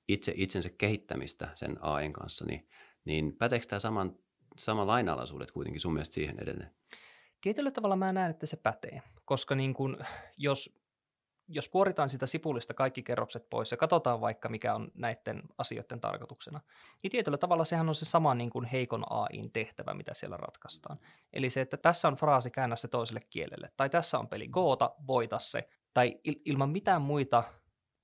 itse 0.08 0.32
itsensä 0.36 0.70
kehittämistä 0.78 1.48
sen 1.54 1.76
AIn 1.80 2.12
kanssa, 2.12 2.44
niin 2.44 2.68
niin 3.08 3.36
päteekö 3.36 3.66
tämä 3.66 3.80
saman, 3.80 4.16
sama 4.58 4.86
lainalaisuudet 4.86 5.50
kuitenkin 5.50 5.80
sun 5.80 5.92
mielestä 5.92 6.14
siihen 6.14 6.38
edelleen? 6.42 6.70
Tietyllä 7.40 7.70
tavalla 7.70 7.96
mä 7.96 8.12
näen, 8.12 8.30
että 8.30 8.46
se 8.46 8.56
pätee, 8.56 9.02
koska 9.24 9.54
niin 9.54 9.74
kun, 9.74 9.98
jos, 10.36 10.78
jos 11.48 11.68
puoritaan 11.68 12.08
sitä 12.08 12.26
sipulista 12.26 12.74
kaikki 12.74 13.02
kerrokset 13.02 13.50
pois 13.50 13.70
ja 13.70 13.76
katsotaan 13.76 14.20
vaikka 14.20 14.48
mikä 14.48 14.74
on 14.74 14.90
näiden 14.94 15.42
asioiden 15.58 16.00
tarkoituksena, 16.00 16.60
niin 17.02 17.10
tietyllä 17.10 17.38
tavalla 17.38 17.64
sehän 17.64 17.88
on 17.88 17.94
se 17.94 18.04
sama 18.04 18.34
niin 18.34 18.50
kuin 18.50 18.64
heikon 18.64 19.04
AIin 19.10 19.52
tehtävä, 19.52 19.94
mitä 19.94 20.14
siellä 20.14 20.36
ratkaistaan. 20.36 20.98
Eli 21.32 21.50
se, 21.50 21.60
että 21.60 21.76
tässä 21.76 22.08
on 22.08 22.16
fraasi 22.16 22.50
käännä 22.50 22.76
se 22.76 22.88
toiselle 22.88 23.20
kielelle, 23.30 23.72
tai 23.76 23.90
tässä 23.90 24.18
on 24.18 24.28
peli 24.28 24.48
goota, 24.48 24.94
voita 25.06 25.38
se, 25.38 25.68
tai 25.98 26.20
il- 26.28 26.42
ilman 26.44 26.70
mitään 26.70 27.02
muita 27.02 27.44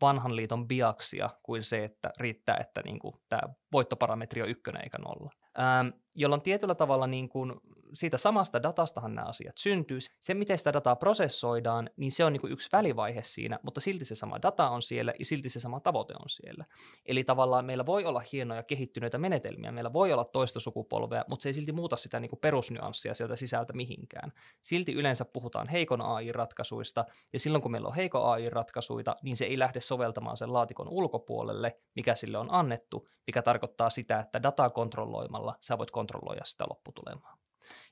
vanhan 0.00 0.36
liiton 0.36 0.68
biaksia 0.68 1.30
kuin 1.42 1.62
se, 1.62 1.84
että 1.84 2.10
riittää, 2.18 2.56
että 2.60 2.82
niin 2.84 2.98
kuin 2.98 3.14
tämä 3.28 3.42
voittoparametri 3.72 4.42
on 4.42 4.48
ykkönen 4.48 4.82
eikä 4.82 4.98
nolla. 4.98 5.30
Ähm, 5.58 5.88
jolloin 6.14 6.42
tietyllä 6.42 6.74
tavalla 6.74 7.06
niin 7.06 7.28
kuin 7.28 7.52
siitä 7.94 8.18
samasta 8.18 8.62
datastahan 8.62 9.14
nämä 9.14 9.26
asiat 9.28 9.58
syntyy. 9.58 9.98
Se, 10.20 10.34
miten 10.34 10.58
sitä 10.58 10.72
dataa 10.72 10.96
prosessoidaan, 10.96 11.90
niin 11.96 12.12
se 12.12 12.24
on 12.24 12.32
niin 12.32 12.52
yksi 12.52 12.68
välivaihe 12.72 13.22
siinä, 13.22 13.58
mutta 13.62 13.80
silti 13.80 14.04
se 14.04 14.14
sama 14.14 14.42
data 14.42 14.68
on 14.68 14.82
siellä 14.82 15.12
ja 15.18 15.24
silti 15.24 15.48
se 15.48 15.60
sama 15.60 15.80
tavoite 15.80 16.14
on 16.14 16.28
siellä. 16.28 16.64
Eli 17.06 17.24
tavallaan 17.24 17.64
meillä 17.64 17.86
voi 17.86 18.04
olla 18.04 18.22
hienoja 18.32 18.62
kehittyneitä 18.62 19.18
menetelmiä, 19.18 19.72
meillä 19.72 19.92
voi 19.92 20.12
olla 20.12 20.24
toista 20.24 20.60
sukupolvea, 20.60 21.24
mutta 21.28 21.42
se 21.42 21.48
ei 21.48 21.54
silti 21.54 21.72
muuta 21.72 21.96
sitä 21.96 22.20
niin 22.20 22.30
perusnyanssia 22.40 23.14
sieltä 23.14 23.36
sisältä 23.36 23.72
mihinkään. 23.72 24.32
Silti 24.62 24.92
yleensä 24.92 25.24
puhutaan 25.24 25.68
heikon 25.68 26.02
AI-ratkaisuista, 26.02 27.04
ja 27.32 27.38
silloin 27.38 27.62
kun 27.62 27.70
meillä 27.70 27.88
on 27.88 27.94
heikon 27.94 28.24
AI-ratkaisuja, 28.24 29.16
niin 29.22 29.36
se 29.36 29.44
ei 29.44 29.58
lähde 29.58 29.80
soveltamaan 29.80 30.36
sen 30.36 30.52
laatikon 30.52 30.88
ulkopuolelle, 30.88 31.76
mikä 31.94 32.14
sille 32.14 32.38
on 32.38 32.48
annettu, 32.50 33.08
mikä 33.26 33.42
tarkoittaa 33.42 33.90
sitä, 33.90 34.20
että 34.20 34.42
dataa 34.42 34.70
kontrolloimalla 34.70 35.56
sä 35.60 35.78
voit 35.78 35.90
kontrolloida 35.90 36.44
sitä 36.44 36.64
lopputulemaa 36.68 37.43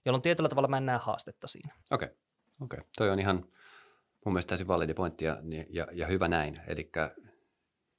jolloin 0.05 0.23
tietyllä 0.23 0.49
tavalla 0.49 0.69
mä 0.69 0.77
en 0.77 0.87
näe 0.87 0.99
haastetta 1.03 1.49
siinä. 1.49 1.75
Okei, 1.91 2.07
okay. 2.07 2.17
okay. 2.61 2.81
toi 2.97 3.11
on 3.11 3.19
ihan 3.19 3.45
mun 4.25 4.33
mielestä 4.33 4.49
täysin 4.49 4.69
validi 4.69 4.95
pointti 4.95 5.25
ja, 5.25 5.37
ja, 5.71 5.87
ja 5.93 6.07
hyvä 6.07 6.29
näin. 6.29 6.57
Eli 6.67 6.91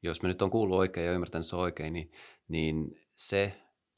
jos 0.03 0.21
me 0.21 0.27
nyt 0.27 0.41
on 0.41 0.51
kuullut 0.51 0.77
oikein 0.77 1.05
ja 1.05 1.13
ymmärtänyt 1.13 1.47
se 1.47 1.55
oikein, 1.55 1.93
niin, 1.93 2.11
niin 2.47 3.01
se, 3.15 3.53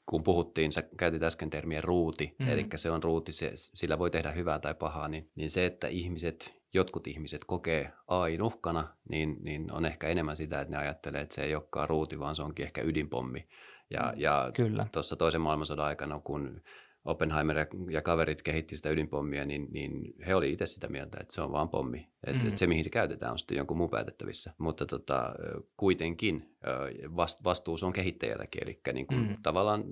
kun 0.06 0.22
puhuttiin, 0.22 0.72
sä 0.72 0.82
käytit 0.96 1.22
äsken 1.22 1.50
termiä 1.50 1.80
ruuti, 1.80 2.36
mm. 2.38 2.48
eli 2.48 2.66
se 2.74 2.90
on 2.90 3.02
ruuti, 3.02 3.32
se, 3.32 3.50
sillä 3.54 3.98
voi 3.98 4.10
tehdä 4.10 4.32
hyvää 4.32 4.58
tai 4.58 4.74
pahaa, 4.74 5.08
niin, 5.08 5.30
niin 5.34 5.50
se, 5.50 5.66
että 5.66 5.88
ihmiset, 5.88 6.54
jotkut 6.74 7.06
ihmiset 7.06 7.44
kokee 7.44 7.92
AI 8.06 8.40
uhkana, 8.40 8.96
niin, 9.10 9.36
niin 9.40 9.72
on 9.72 9.84
ehkä 9.84 10.08
enemmän 10.08 10.36
sitä, 10.36 10.60
että 10.60 10.74
ne 10.74 10.78
ajattelee, 10.78 11.20
että 11.20 11.34
se 11.34 11.42
ei 11.44 11.54
olekaan 11.54 11.88
ruuti, 11.88 12.18
vaan 12.18 12.36
se 12.36 12.42
onkin 12.42 12.64
ehkä 12.64 12.82
ydinpommi. 12.82 13.48
Ja, 13.90 14.12
mm. 14.16 14.20
ja 14.20 14.52
tuossa 14.92 15.16
toisen 15.16 15.40
maailmansodan 15.40 15.86
aikana, 15.86 16.20
kun 16.20 16.62
Oppenheimer 17.06 17.66
ja, 17.90 18.02
kaverit 18.02 18.42
kehitti 18.42 18.76
sitä 18.76 18.90
ydinpommia, 18.90 19.46
niin, 19.46 19.68
niin 19.70 20.14
he 20.26 20.34
oli 20.34 20.52
itse 20.52 20.66
sitä 20.66 20.88
mieltä, 20.88 21.18
että 21.20 21.34
se 21.34 21.42
on 21.42 21.52
vaan 21.52 21.68
pommi. 21.68 22.08
Että 22.26 22.42
mm. 22.42 22.48
et 22.48 22.56
se, 22.56 22.66
mihin 22.66 22.84
se 22.84 22.90
käytetään, 22.90 23.32
on 23.32 23.38
sitten 23.38 23.56
jonkun 23.56 23.76
muun 23.76 23.90
päätettävissä. 23.90 24.52
Mutta 24.58 24.86
tota, 24.86 25.34
kuitenkin 25.76 26.56
vastuus 27.44 27.82
on 27.82 27.92
kehittäjälläkin. 27.92 28.62
Eli 28.62 28.80
niin 28.92 29.06
kuin, 29.06 29.28
mm. 29.28 29.36
tavallaan 29.42 29.84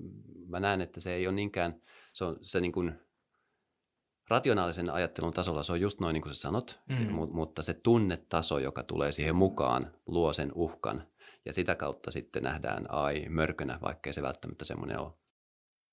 mä 0.47 0.61
näen, 0.61 0.81
että 0.81 1.01
se 1.01 1.15
ei 1.15 1.27
ole 1.27 1.35
niinkään, 1.35 1.81
se 2.13 2.25
on 2.25 2.37
se 2.41 2.61
niin 2.61 2.73
kuin, 2.73 2.95
rationaalisen 4.29 4.91
ajattelun 4.91 5.33
tasolla 5.33 5.63
se 5.63 5.73
on 5.73 5.81
just 5.81 6.01
noin 6.01 6.15
niin 6.15 6.23
kuin 6.23 6.35
sä 6.35 6.41
sanot, 6.41 6.81
mm. 6.89 7.13
mutta 7.33 7.63
se 7.63 7.75
tunnetaso, 7.75 8.59
joka 8.59 8.83
tulee 8.83 9.13
siihen 9.13 9.37
mukaan, 9.37 9.93
luo 10.07 10.33
sen 10.33 10.53
uhkan. 10.55 11.07
Ja 11.45 11.53
sitä 11.53 11.75
kautta 11.75 12.11
sitten 12.11 12.43
nähdään 12.43 12.87
AI 12.89 13.29
mörkönä, 13.29 13.79
vaikkei 13.83 14.13
se 14.13 14.23
välttämättä 14.23 14.65
semmoinen 14.65 14.99
ole 14.99 15.13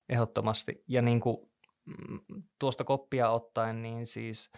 ehdottomasti. 0.08 0.84
Ja 0.88 1.02
niin 1.02 1.20
kuin, 1.20 1.50
mm, 1.84 2.42
tuosta 2.58 2.84
koppia 2.84 3.30
ottaen, 3.30 3.82
niin 3.82 4.06
siis 4.06 4.50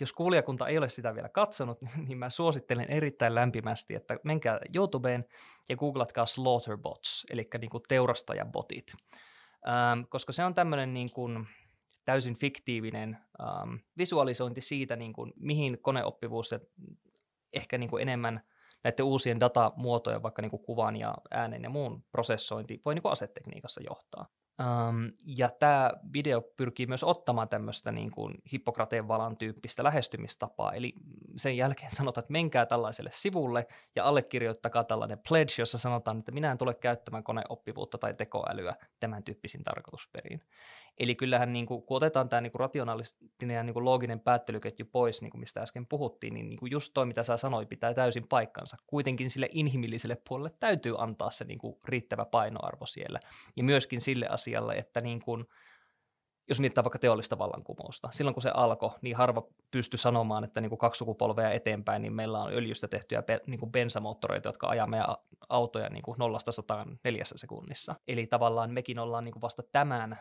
jos 0.00 0.12
kuulijakunta 0.12 0.68
ei 0.68 0.78
ole 0.78 0.88
sitä 0.88 1.14
vielä 1.14 1.28
katsonut, 1.28 1.78
niin 2.08 2.18
mä 2.18 2.30
suosittelen 2.30 2.90
erittäin 2.90 3.34
lämpimästi, 3.34 3.94
että 3.94 4.16
menkää 4.24 4.60
YouTubeen 4.74 5.24
ja 5.68 5.76
googlatkaa 5.76 6.26
Slaughterbots, 6.26 7.26
eli 7.30 7.48
niin 7.60 7.70
kuin 7.70 7.82
teurastajabotit, 7.88 8.94
ähm, 9.68 10.00
koska 10.08 10.32
se 10.32 10.44
on 10.44 10.54
tämmöinen 10.54 10.94
niin 10.94 11.10
kuin 11.10 11.46
täysin 12.04 12.38
fiktiivinen 12.38 13.18
ähm, 13.40 13.74
visualisointi 13.98 14.60
siitä, 14.60 14.96
niin 14.96 15.12
kuin, 15.12 15.32
mihin 15.36 15.78
koneoppivuus 15.82 16.52
ja 16.52 16.60
ehkä 17.52 17.78
niin 17.78 17.90
kuin 17.90 18.02
enemmän– 18.02 18.40
näiden 18.84 19.06
uusien 19.06 19.40
datamuotojen, 19.40 20.22
vaikka 20.22 20.42
niin 20.42 20.50
kuin 20.50 20.62
kuvan 20.62 20.96
ja 20.96 21.14
äänen 21.30 21.62
ja 21.62 21.70
muun 21.70 22.04
prosessointi, 22.12 22.80
voi 22.84 22.94
niin 22.94 23.02
kuin 23.02 23.12
asetekniikassa 23.12 23.80
johtaa. 23.82 24.26
Um, 24.60 25.12
ja 25.26 25.50
tämä 25.58 25.90
video 26.12 26.40
pyrkii 26.40 26.86
myös 26.86 27.04
ottamaan 27.04 27.48
tämmöistä 27.48 27.92
niin 27.92 28.10
kuin 28.10 28.34
Hippokrateen 28.52 29.08
valan 29.08 29.36
tyyppistä 29.36 29.84
lähestymistapaa, 29.84 30.72
eli 30.72 30.94
sen 31.36 31.56
jälkeen 31.56 31.90
sanotaan, 31.96 32.22
että 32.22 32.32
menkää 32.32 32.66
tällaiselle 32.66 33.10
sivulle 33.12 33.66
ja 33.96 34.04
allekirjoittakaa 34.04 34.84
tällainen 34.84 35.18
pledge, 35.28 35.52
jossa 35.58 35.78
sanotaan, 35.78 36.18
että 36.18 36.32
minä 36.32 36.52
en 36.52 36.58
tule 36.58 36.74
käyttämään 36.74 37.24
koneoppivuutta 37.24 37.98
tai 37.98 38.14
tekoälyä 38.14 38.76
tämän 39.00 39.24
tyyppisin 39.24 39.64
tarkoitusperiin. 39.64 40.40
Eli 40.98 41.14
kyllähän 41.14 41.52
niin 41.52 41.66
kuin, 41.66 41.82
kun 41.82 41.96
otetaan 41.96 42.28
tämä 42.28 42.40
niin 42.40 42.52
kuin 42.52 42.60
rationaalinen 42.60 43.50
ja 43.54 43.62
niin 43.62 43.74
kuin 43.74 43.84
looginen 43.84 44.20
päättelyketju 44.20 44.86
pois, 44.92 45.22
niin 45.22 45.30
kuin 45.30 45.40
mistä 45.40 45.60
äsken 45.60 45.86
puhuttiin, 45.86 46.34
niin, 46.34 46.48
niin 46.48 46.58
kuin 46.58 46.72
just 46.72 46.90
toi, 46.94 47.06
mitä 47.06 47.22
sä 47.22 47.36
sanoit, 47.36 47.68
pitää 47.68 47.94
täysin 47.94 48.28
paikkansa. 48.28 48.76
Kuitenkin 48.86 49.30
sille 49.30 49.48
inhimilliselle 49.52 50.16
puolelle 50.28 50.50
täytyy 50.60 50.94
antaa 50.98 51.30
se 51.30 51.44
niin 51.44 51.58
kuin 51.58 51.76
riittävä 51.84 52.24
painoarvo 52.24 52.86
siellä. 52.86 53.20
Ja 53.56 53.64
myöskin 53.64 54.00
sille 54.00 54.26
asialle, 54.26 54.43
että 54.76 55.00
niin 55.00 55.20
kuin, 55.20 55.44
jos 56.48 56.60
mietitään 56.60 56.84
vaikka 56.84 56.98
teollista 56.98 57.38
vallankumousta, 57.38 58.08
silloin 58.12 58.34
kun 58.34 58.42
se 58.42 58.50
alkoi, 58.54 58.90
niin 59.02 59.16
harva 59.16 59.46
pystyi 59.70 59.98
sanomaan, 59.98 60.44
että 60.44 60.60
niin 60.60 60.68
kuin 60.68 60.78
kaksi 60.78 60.98
sukupolvea 60.98 61.50
eteenpäin, 61.50 62.02
niin 62.02 62.12
meillä 62.12 62.38
on 62.38 62.52
öljystä 62.52 62.88
tehtyjä 62.88 63.22
niin 63.46 63.60
kuin 63.60 63.72
bensamoottoreita, 63.72 64.48
jotka 64.48 64.68
ajaa 64.68 64.86
meidän 64.86 65.16
autoja 65.48 65.88
niin 65.88 66.02
kuin 66.02 66.18
nollasta 66.18 66.52
sataan 66.52 66.98
neljässä 67.04 67.38
sekunnissa. 67.38 67.94
Eli 68.08 68.26
tavallaan 68.26 68.70
mekin 68.70 68.98
ollaan 68.98 69.24
niin 69.24 69.32
kuin 69.32 69.42
vasta 69.42 69.62
tämän 69.72 70.18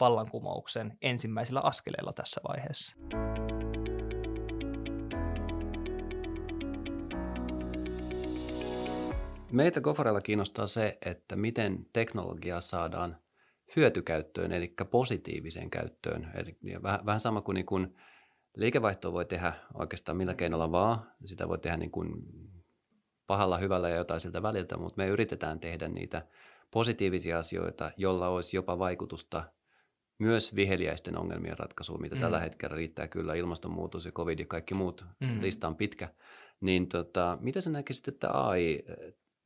vallankumouksen 0.00 0.98
ensimmäisillä 1.02 1.60
askeleilla 1.60 2.12
tässä 2.12 2.40
vaiheessa. 2.48 2.96
Meitä 9.52 9.80
Gofarella 9.80 10.20
kiinnostaa 10.20 10.66
se, 10.66 10.98
että 11.06 11.36
miten 11.36 11.86
teknologiaa 11.92 12.60
saadaan 12.60 13.16
hyötykäyttöön, 13.76 14.52
eli 14.52 14.74
positiiviseen 14.90 15.70
käyttöön. 15.70 16.30
Eli 16.34 16.58
vähän, 16.82 17.06
vähän 17.06 17.20
sama 17.20 17.40
kuin, 17.42 17.54
niin 17.54 17.66
kuin 17.66 17.96
liikevaihtoa 18.56 19.12
voi 19.12 19.24
tehdä 19.24 19.52
oikeastaan 19.74 20.16
millä 20.16 20.34
keinolla 20.34 20.72
vaan. 20.72 21.12
Sitä 21.24 21.48
voi 21.48 21.58
tehdä 21.58 21.76
niin 21.76 21.90
kuin 21.90 22.12
pahalla, 23.26 23.58
hyvällä 23.58 23.88
ja 23.88 23.96
jotain 23.96 24.20
siltä 24.20 24.42
väliltä, 24.42 24.76
mutta 24.76 25.02
me 25.02 25.08
yritetään 25.08 25.60
tehdä 25.60 25.88
niitä 25.88 26.26
positiivisia 26.70 27.38
asioita, 27.38 27.90
jolla 27.96 28.28
olisi 28.28 28.56
jopa 28.56 28.78
vaikutusta 28.78 29.44
myös 30.18 30.56
viheliäisten 30.56 31.18
ongelmien 31.18 31.58
ratkaisuun, 31.58 32.00
mitä 32.00 32.14
mm. 32.14 32.20
tällä 32.20 32.40
hetkellä 32.40 32.76
riittää 32.76 33.08
kyllä, 33.08 33.34
ilmastonmuutos 33.34 34.04
ja 34.04 34.12
covid 34.12 34.38
ja 34.38 34.46
kaikki 34.46 34.74
muut, 34.74 35.04
mm. 35.20 35.40
lista 35.42 35.68
on 35.68 35.76
pitkä. 35.76 36.08
Niin 36.60 36.88
tota, 36.88 37.38
mitä 37.40 37.60
sä 37.60 37.70
näkisit, 37.70 38.08
että 38.08 38.30
AI 38.30 38.84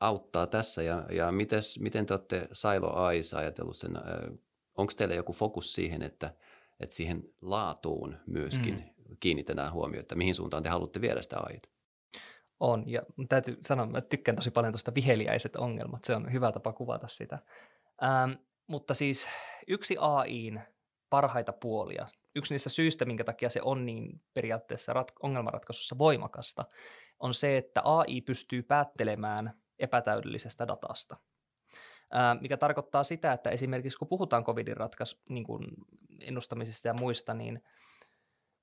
auttaa 0.03 0.47
tässä 0.47 0.83
ja, 0.83 1.07
ja 1.11 1.33
mites, 1.33 1.81
miten 1.81 2.07
te 2.07 2.15
olette 2.15 2.49
Silo 2.53 2.93
AIssa 2.95 3.39
ajatellut 3.39 3.77
sen, 3.77 3.93
onko 4.75 4.93
teillä 4.97 5.15
joku 5.15 5.33
fokus 5.33 5.73
siihen, 5.73 6.03
että, 6.03 6.35
että 6.81 6.95
siihen 6.95 7.25
laatuun 7.41 8.17
myöskin 8.27 8.75
mm. 8.75 9.17
kiinnitetään 9.21 9.73
huomiota, 9.73 10.15
mihin 10.15 10.35
suuntaan 10.35 10.63
te 10.63 10.69
haluatte 10.69 11.01
viedä 11.01 11.23
sitä 11.23 11.37
AIta? 11.39 11.69
On, 12.61 12.85
ja 12.87 13.03
täytyy 13.29 13.59
sanoa, 13.61 13.99
että 13.99 14.09
tykkään 14.09 14.37
tosi 14.37 14.51
paljon 14.51 14.73
tuosta 14.73 14.95
viheliäiset 14.95 15.57
ongelmat, 15.57 16.05
se 16.05 16.15
on 16.15 16.33
hyvä 16.33 16.53
tapa 16.53 16.73
kuvata 16.73 17.09
sitä. 17.09 17.39
Ähm, 18.03 18.33
mutta 18.67 18.95
siis 18.95 19.29
yksi 19.69 19.97
AIin 20.01 20.61
parhaita 21.11 21.53
puolia, 21.53 22.07
yksi 22.35 22.55
niistä 22.55 22.71
syistä, 22.71 23.05
minkä 23.05 23.25
takia 23.25 23.51
se 23.51 23.63
on 23.63 23.87
niin 23.87 24.23
periaatteessa 24.35 24.93
rat- 24.93 25.17
ongelmanratkaisussa 25.23 25.99
voimakasta, 25.99 26.65
on 27.19 27.35
se, 27.35 27.57
että 27.57 27.81
AI 27.85 28.21
pystyy 28.21 28.63
päättelemään 28.63 29.62
epätäydellisestä 29.83 30.69
datasta. 30.69 31.17
Mikä 32.41 32.57
tarkoittaa 32.57 33.05
sitä, 33.05 33.33
että 33.33 33.51
esimerkiksi 33.51 33.99
kun 33.99 34.09
puhutaan 34.09 34.45
covidin 34.45 34.77
ratkaisu, 34.77 35.17
niin 35.29 35.45
kuin 35.45 35.67
ennustamisesta 36.21 36.89
ja 36.89 36.95
muista, 36.95 37.35
niin 37.35 37.63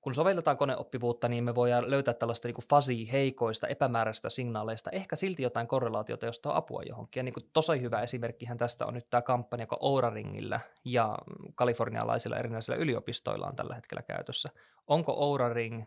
kun 0.02 0.16
sovelletaan 0.16 0.58
koneoppivuutta, 0.58 1.28
niin 1.28 1.44
me 1.44 1.56
voidaan 1.56 1.90
löytää 1.90 2.14
tällaista 2.14 2.48
niin 2.48 2.70
fuzzy, 2.70 3.12
heikoista, 3.12 3.68
epämääräistä 3.68 4.30
signaaleista, 4.30 4.90
ehkä 4.90 5.16
silti 5.16 5.44
jotain 5.44 5.68
korrelaatiota, 5.68 6.26
josta 6.26 6.50
on 6.50 6.56
apua 6.56 6.84
johonkin. 6.84 7.20
Ja 7.20 7.24
niin 7.24 7.34
kuin 7.34 7.50
tosi 7.54 7.82
hyvä 7.82 8.02
esimerkkihän 8.02 8.58
tästä 8.58 8.86
on 8.86 8.94
nyt 8.94 9.10
tämä 9.10 9.22
kampanja, 9.22 9.64
joka 9.64 9.78
Oura 9.80 10.10
Ringillä 10.10 10.60
ja 10.86 11.18
kalifornialaisilla 11.56 12.38
erinäisillä 12.38 12.78
yliopistoilla 12.78 13.48
on 13.48 13.56
tällä 13.56 13.76
hetkellä 13.76 14.02
käytössä. 14.02 14.50
Onko 14.88 15.14
Oura 15.18 15.54
Ring 15.54 15.84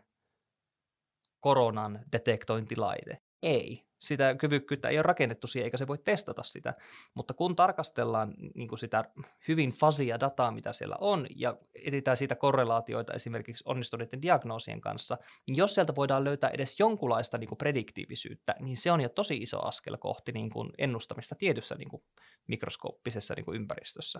koronan 1.39 1.99
detektointilaite? 2.11 3.17
Ei 3.41 3.85
sitä 4.03 4.35
kyvykkyyttä 4.35 4.89
ei 4.89 4.97
ole 4.97 5.03
rakennettu 5.03 5.47
siihen, 5.47 5.65
eikä 5.65 5.77
se 5.77 5.87
voi 5.87 5.97
testata 5.97 6.43
sitä. 6.43 6.73
Mutta 7.13 7.33
kun 7.33 7.55
tarkastellaan 7.55 8.33
niin 8.55 8.67
kuin 8.67 8.79
sitä 8.79 9.05
hyvin 9.47 9.69
fazia 9.71 10.19
dataa, 10.19 10.51
mitä 10.51 10.73
siellä 10.73 10.95
on, 10.99 11.27
ja 11.35 11.57
etsitään 11.85 12.17
siitä 12.17 12.35
korrelaatioita 12.35 13.13
esimerkiksi 13.13 13.63
onnistuneiden 13.67 14.21
diagnoosien 14.21 14.81
kanssa, 14.81 15.17
niin 15.49 15.57
jos 15.57 15.73
sieltä 15.73 15.95
voidaan 15.95 16.23
löytää 16.23 16.49
edes 16.49 16.79
jonkunlaista 16.79 17.37
niin 17.37 17.47
kuin 17.47 17.57
prediktiivisyyttä, 17.57 18.55
niin 18.59 18.77
se 18.77 18.91
on 18.91 19.01
jo 19.01 19.09
tosi 19.09 19.37
iso 19.37 19.67
askel 19.67 19.97
kohti 19.97 20.31
niin 20.31 20.49
kuin 20.49 20.69
ennustamista 20.77 21.35
tietyssä 21.35 21.75
niin 21.75 21.89
kuin 21.89 22.03
mikroskooppisessa 22.47 23.33
niin 23.37 23.45
kuin 23.45 23.55
ympäristössä. 23.55 24.19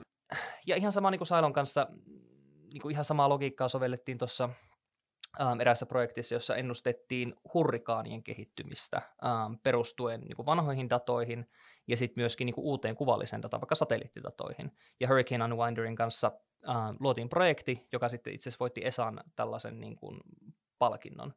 Ja 0.67 0.75
ihan 0.75 0.91
sama 0.91 1.11
niin 1.11 1.19
kuin 1.19 1.27
Sailon 1.27 1.53
kanssa, 1.53 1.87
niin 2.73 2.81
kuin 2.81 2.91
ihan 2.91 3.05
samaa 3.05 3.29
logiikkaa 3.29 3.67
sovellettiin 3.67 4.17
tuossa 4.17 4.49
ähm, 5.41 5.61
eräässä 5.61 5.85
projektissa, 5.85 6.35
jossa 6.35 6.55
ennustettiin 6.55 7.35
hurrikaanien 7.53 8.23
kehittymistä 8.23 8.97
ähm, 8.97 9.53
perustuen 9.63 10.21
niin 10.21 10.45
vanhoihin 10.45 10.89
datoihin 10.89 11.49
ja 11.87 11.97
sitten 11.97 12.21
myöskin 12.21 12.45
niin 12.45 12.55
uuteen 12.57 12.95
kuvalliseen 12.95 13.41
dataan, 13.41 13.61
vaikka 13.61 13.75
satelliittidatoihin. 13.75 14.71
Ja 14.99 15.07
Hurricane 15.07 15.45
Unwinderin 15.45 15.95
kanssa 15.95 16.31
ähm, 16.69 16.95
luotiin 16.99 17.29
projekti, 17.29 17.87
joka 17.91 18.09
sitten 18.09 18.33
itse 18.33 18.49
asiassa 18.49 18.59
voitti 18.59 18.85
ESAn 18.85 19.23
tällaisen 19.35 19.79
niin 19.79 19.95
kuin 19.95 20.19
palkinnon, 20.79 21.33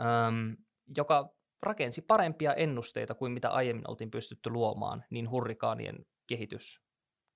ähm, 0.00 0.52
joka 0.96 1.34
rakensi 1.62 2.02
parempia 2.02 2.54
ennusteita 2.54 3.14
kuin 3.14 3.32
mitä 3.32 3.50
aiemmin 3.50 3.90
oltiin 3.90 4.10
pystytty 4.10 4.50
luomaan 4.50 5.04
niin 5.10 5.30
hurrikaanien 5.30 6.06
kehitys, 6.26 6.80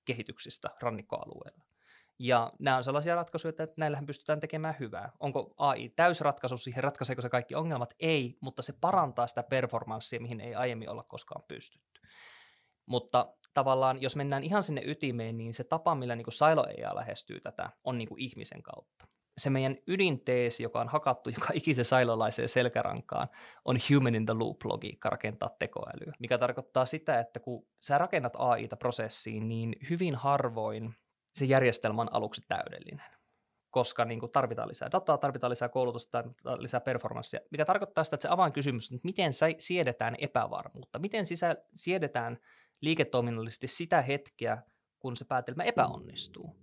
kehityksistä 0.05 0.69
rannikkoalueella. 0.81 1.65
Ja 2.19 2.53
nämä 2.59 2.77
on 2.77 2.85
sellaisia 2.85 3.15
ratkaisuja, 3.15 3.51
että 3.51 3.75
näillähän 3.79 4.07
pystytään 4.07 4.41
tekemään 4.41 4.77
hyvää. 4.81 5.13
Onko 5.21 5.55
AI 5.57 5.89
täysratkaisu 5.89 6.59
siihen, 6.59 6.85
ratkaiseeko 6.85 7.23
se 7.23 7.29
kaikki 7.29 7.55
ongelmat? 7.55 7.95
Ei, 8.01 8.39
mutta 8.41 8.63
se 8.63 8.73
parantaa 8.81 9.27
sitä 9.27 9.43
performanssia, 9.43 10.21
mihin 10.21 10.41
ei 10.41 10.55
aiemmin 10.55 10.91
olla 10.91 11.03
koskaan 11.03 11.45
pystytty. 11.49 12.01
Mutta 12.87 13.35
tavallaan, 13.55 14.03
jos 14.03 14.17
mennään 14.17 14.45
ihan 14.45 14.63
sinne 14.63 14.83
ytimeen, 14.85 15.37
niin 15.37 15.55
se 15.55 15.65
tapa, 15.65 15.95
millä 15.95 16.17
niin 16.17 16.27
Silo 16.33 16.63
AI 16.63 16.95
lähestyy 16.95 17.41
tätä, 17.41 17.71
on 17.85 17.99
niin 17.99 18.09
ihmisen 18.17 18.63
kautta. 18.63 19.07
Se 19.39 19.51
meidän 19.51 19.77
ydinteesi, 19.87 20.63
joka 20.63 20.81
on 20.81 20.89
hakattu 20.89 21.31
joka 21.31 21.49
ikisen 21.55 21.85
sailolaiseen 21.85 22.49
selkärankaan, 22.49 23.29
on 23.65 23.79
human 23.91 24.15
in 24.15 24.27
the 24.27 24.35
loop-logiikka 24.35 25.11
rakentaa 25.11 25.57
tekoälyä, 25.59 26.13
mikä 26.19 26.39
tarkoittaa 26.39 26.87
sitä, 26.87 27.21
että 27.21 27.41
kun 27.41 27.67
sä 27.81 27.99
rakennat 27.99 28.37
AIta 28.39 28.77
prosessiin, 28.77 29.49
niin 29.49 29.77
hyvin 29.91 30.15
harvoin 30.15 30.95
se 31.35 31.45
järjestelmä 31.45 32.03
on 32.03 32.15
aluksi 32.15 32.43
täydellinen, 32.49 33.07
koska 33.71 34.05
niin 34.05 34.21
kuin 34.21 34.33
tarvitaan 34.33 34.69
lisää 34.69 34.91
dataa, 34.93 35.19
tarvitaan 35.19 35.51
lisää 35.51 35.69
koulutusta, 35.69 36.11
tarvitaan 36.11 36.63
lisää 36.63 36.81
performanssia, 36.81 37.41
mikä 37.51 37.65
tarkoittaa 37.65 38.05
sitä, 38.05 38.15
että 38.15 38.29
se 38.29 38.33
avainkysymys 38.33 38.91
on, 38.91 38.97
että 38.97 39.07
miten 39.09 39.31
siedetään 39.59 40.15
epävarmuutta, 40.19 40.99
miten 40.99 41.27
sisä, 41.27 41.57
siedetään 41.75 42.39
liiketoiminnallisesti 42.81 43.67
sitä 43.67 44.03
hetkeä, 44.03 44.63
kun 44.99 45.17
se 45.17 45.25
päätelmä 45.25 45.63
epäonnistuu. 45.63 46.57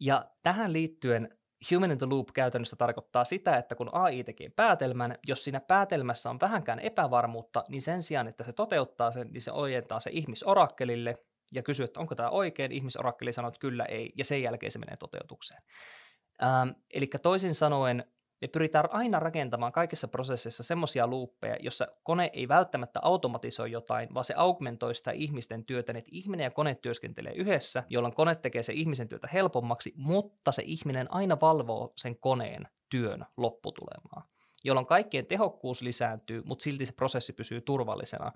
Ja 0.00 0.30
tähän 0.42 0.72
liittyen 0.72 1.38
Human 1.70 1.90
in 1.90 1.98
the 1.98 2.06
Loop 2.06 2.28
käytännössä 2.34 2.76
tarkoittaa 2.76 3.24
sitä, 3.24 3.56
että 3.56 3.74
kun 3.74 3.90
AI 3.92 4.24
tekee 4.24 4.48
päätelmän, 4.48 5.18
jos 5.26 5.44
siinä 5.44 5.60
päätelmässä 5.60 6.30
on 6.30 6.40
vähänkään 6.40 6.80
epävarmuutta, 6.80 7.62
niin 7.68 7.82
sen 7.82 8.02
sijaan, 8.02 8.28
että 8.28 8.44
se 8.44 8.52
toteuttaa 8.52 9.12
sen, 9.12 9.28
niin 9.32 9.42
se 9.42 9.52
ojentaa 9.52 10.00
se 10.00 10.10
ihmisorakkelille, 10.10 11.14
ja 11.52 11.62
kysyy, 11.62 11.84
että 11.84 12.00
onko 12.00 12.14
tämä 12.14 12.30
oikein, 12.30 12.72
ihmisorakkeli 12.72 13.32
sanoo, 13.32 13.48
että 13.48 13.60
kyllä 13.60 13.84
ei, 13.84 14.12
ja 14.16 14.24
sen 14.24 14.42
jälkeen 14.42 14.72
se 14.72 14.78
menee 14.78 14.96
toteutukseen. 14.96 15.62
Ähm, 16.42 16.68
eli 16.94 17.06
toisin 17.22 17.54
sanoen, 17.54 18.04
me 18.40 18.48
pyritään 18.48 18.92
aina 18.92 19.18
rakentamaan 19.18 19.72
kaikissa 19.72 20.08
prosesseissa 20.08 20.62
semmoisia 20.62 21.06
luuppeja, 21.06 21.56
jossa 21.60 21.88
kone 22.02 22.30
ei 22.32 22.48
välttämättä 22.48 23.00
automatisoi 23.02 23.70
jotain, 23.70 24.14
vaan 24.14 24.24
se 24.24 24.34
augmentoi 24.36 24.94
sitä 24.94 25.10
ihmisten 25.10 25.64
työtä, 25.64 25.92
niin 25.92 25.98
että 25.98 26.10
ihminen 26.12 26.44
ja 26.44 26.50
kone 26.50 26.74
työskentelee 26.74 27.32
yhdessä, 27.32 27.84
jolloin 27.88 28.14
kone 28.14 28.34
tekee 28.34 28.62
se 28.62 28.72
ihmisen 28.72 29.08
työtä 29.08 29.28
helpommaksi, 29.32 29.92
mutta 29.96 30.52
se 30.52 30.62
ihminen 30.66 31.12
aina 31.12 31.40
valvoo 31.40 31.92
sen 31.96 32.16
koneen 32.16 32.68
työn 32.90 33.26
lopputulemaa, 33.36 34.28
jolloin 34.64 34.86
kaikkien 34.86 35.26
tehokkuus 35.26 35.82
lisääntyy, 35.82 36.42
mutta 36.44 36.62
silti 36.62 36.86
se 36.86 36.92
prosessi 36.92 37.32
pysyy 37.32 37.60
turvallisena 37.60 38.32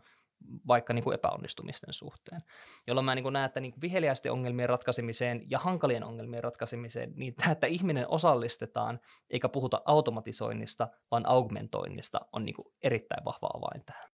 vaikka 0.67 0.93
niin 0.93 1.05
kuin 1.05 1.15
epäonnistumisten 1.15 1.93
suhteen. 1.93 2.41
Jolloin 2.87 3.05
mä 3.05 3.15
niin 3.15 3.23
kuin 3.23 3.33
näen, 3.33 3.47
että 3.47 3.61
niin 3.61 3.73
kuin 3.73 3.81
viheliäisten 3.81 4.33
ongelmien 4.33 4.69
ratkaisemiseen 4.69 5.51
ja 5.51 5.59
hankalien 5.59 6.05
ongelmien 6.05 6.45
ratkaisemiseen, 6.45 7.13
niin 7.17 7.35
tämä, 7.35 7.53
että 7.53 7.67
ihminen 7.67 8.09
osallistetaan 8.09 9.01
eikä 9.31 9.49
puhuta 9.49 9.83
automatisoinnista, 9.85 10.89
vaan 11.11 11.27
augmentoinnista, 11.27 12.21
on 12.33 12.45
niin 12.45 12.55
kuin 12.55 12.75
erittäin 12.83 13.25
vahva 13.25 13.51
avain 13.55 13.85
tähän. 13.87 14.11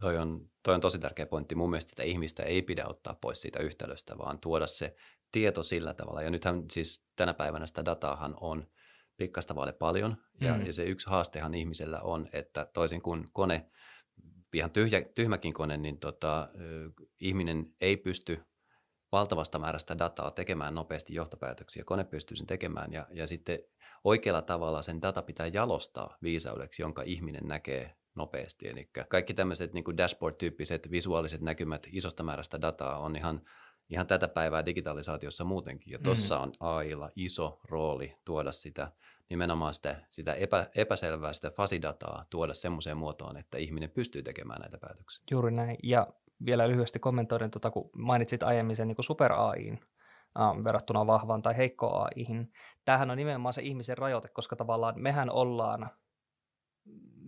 Toi 0.00 0.18
on, 0.18 0.50
toi 0.62 0.74
on 0.74 0.80
tosi 0.80 0.98
tärkeä 0.98 1.26
pointti. 1.26 1.54
Mun 1.54 1.70
mielestä 1.70 1.90
että 1.92 2.02
ihmistä 2.02 2.42
ei 2.42 2.62
pidä 2.62 2.86
ottaa 2.86 3.14
pois 3.20 3.40
siitä 3.40 3.58
yhtälöstä, 3.58 4.18
vaan 4.18 4.38
tuoda 4.38 4.66
se 4.66 4.96
tieto 5.32 5.62
sillä 5.62 5.94
tavalla. 5.94 6.22
Ja 6.22 6.30
nythän 6.30 6.64
siis 6.72 7.06
tänä 7.16 7.34
päivänä 7.34 7.66
sitä 7.66 7.84
dataahan 7.84 8.34
on 8.40 8.66
pikkasta 9.16 9.54
vaille 9.54 9.72
paljon. 9.72 10.16
Ja, 10.40 10.54
mm. 10.54 10.66
ja 10.66 10.72
se 10.72 10.84
yksi 10.84 11.10
haastehan 11.10 11.54
ihmisellä 11.54 12.00
on, 12.00 12.28
että 12.32 12.66
toisin 12.74 13.02
kuin 13.02 13.24
kone, 13.32 13.70
ihan 14.56 14.70
tyhjä, 14.70 15.02
tyhmäkin 15.14 15.52
kone, 15.52 15.76
niin 15.76 15.98
tota, 15.98 16.48
ihminen 17.20 17.74
ei 17.80 17.96
pysty 17.96 18.40
valtavasta 19.12 19.58
määrästä 19.58 19.98
dataa 19.98 20.30
tekemään 20.30 20.74
nopeasti 20.74 21.14
johtopäätöksiä. 21.14 21.84
Kone 21.84 22.04
pystyy 22.04 22.36
sen 22.36 22.46
tekemään 22.46 22.92
ja, 22.92 23.06
ja 23.10 23.26
sitten 23.26 23.58
oikealla 24.04 24.42
tavalla 24.42 24.82
sen 24.82 25.02
data 25.02 25.22
pitää 25.22 25.46
jalostaa 25.46 26.16
viisaudeksi, 26.22 26.82
jonka 26.82 27.02
ihminen 27.02 27.44
näkee 27.44 27.96
nopeasti. 28.14 28.68
Eli 28.68 28.90
kaikki 29.08 29.34
tämmöiset 29.34 29.72
niin 29.72 29.84
dashboard-tyyppiset 29.96 30.90
visuaaliset 30.90 31.40
näkymät 31.40 31.86
isosta 31.92 32.22
määrästä 32.22 32.60
dataa 32.60 32.98
on 32.98 33.16
ihan, 33.16 33.42
ihan 33.90 34.06
tätä 34.06 34.28
päivää 34.28 34.66
digitalisaatiossa 34.66 35.44
muutenkin. 35.44 35.92
Ja 35.92 35.98
tuossa 35.98 36.36
mm. 36.36 36.42
on 36.42 36.52
AIlla 36.60 37.10
iso 37.16 37.60
rooli 37.64 38.16
tuoda 38.24 38.52
sitä 38.52 38.92
nimenomaan 39.30 39.74
sitä, 39.74 39.96
sitä 40.10 40.34
epä, 40.34 40.66
epäselvää, 40.74 41.32
sitä 41.32 41.50
fasidataa 41.50 42.24
tuoda 42.30 42.54
semmoiseen 42.54 42.96
muotoon, 42.96 43.36
että 43.36 43.58
ihminen 43.58 43.90
pystyy 43.90 44.22
tekemään 44.22 44.60
näitä 44.60 44.78
päätöksiä. 44.78 45.24
Juuri 45.30 45.50
näin. 45.50 45.76
Ja 45.82 46.06
vielä 46.44 46.68
lyhyesti 46.68 46.98
kommentoiden, 46.98 47.50
tuota, 47.50 47.70
kun 47.70 47.90
mainitsit 47.96 48.42
aiemmin 48.42 48.76
sen 48.76 48.88
niin 48.88 48.96
super 49.00 49.32
AIin, 49.32 49.80
äh, 50.40 50.64
verrattuna 50.64 51.06
vahvaan 51.06 51.42
tai 51.42 51.56
heikkoon 51.56 52.02
AIhin. 52.02 52.52
Tämähän 52.84 53.10
on 53.10 53.16
nimenomaan 53.16 53.52
se 53.52 53.62
ihmisen 53.62 53.98
rajoite, 53.98 54.28
koska 54.28 54.56
tavallaan 54.56 54.94
mehän 54.96 55.30
ollaan, 55.30 55.90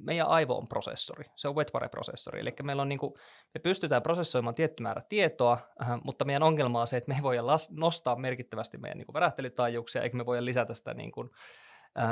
meidän 0.00 0.26
aivo 0.26 0.58
on 0.58 0.68
prosessori, 0.68 1.24
se 1.37 1.48
on 1.48 1.54
wetware-prosessori, 1.54 2.40
eli 2.40 2.54
meillä 2.62 2.82
on 2.82 2.88
niin 2.88 2.98
kuin, 2.98 3.14
me 3.54 3.61
pystytään 3.61 4.02
prosessoimaan 4.02 4.54
tietty 4.54 4.82
määrä 4.82 5.02
tietoa, 5.08 5.58
äh, 5.82 6.00
mutta 6.04 6.24
meidän 6.24 6.42
ongelma 6.42 6.80
on 6.80 6.87
se, 6.87 6.96
että 6.96 7.08
me 7.08 7.16
ei 7.16 7.22
voida 7.22 7.42
las- 7.42 7.76
nostaa 7.76 8.16
merkittävästi 8.16 8.78
meidän 8.78 8.98
niin 8.98 9.06
kuin 9.06 9.14
värähtelytaajuuksia, 9.14 10.02
eikä 10.02 10.16
me 10.16 10.26
voida 10.26 10.44
lisätä 10.44 10.74
sitä 10.74 10.94
niin 10.94 11.12
kuin, 11.12 11.30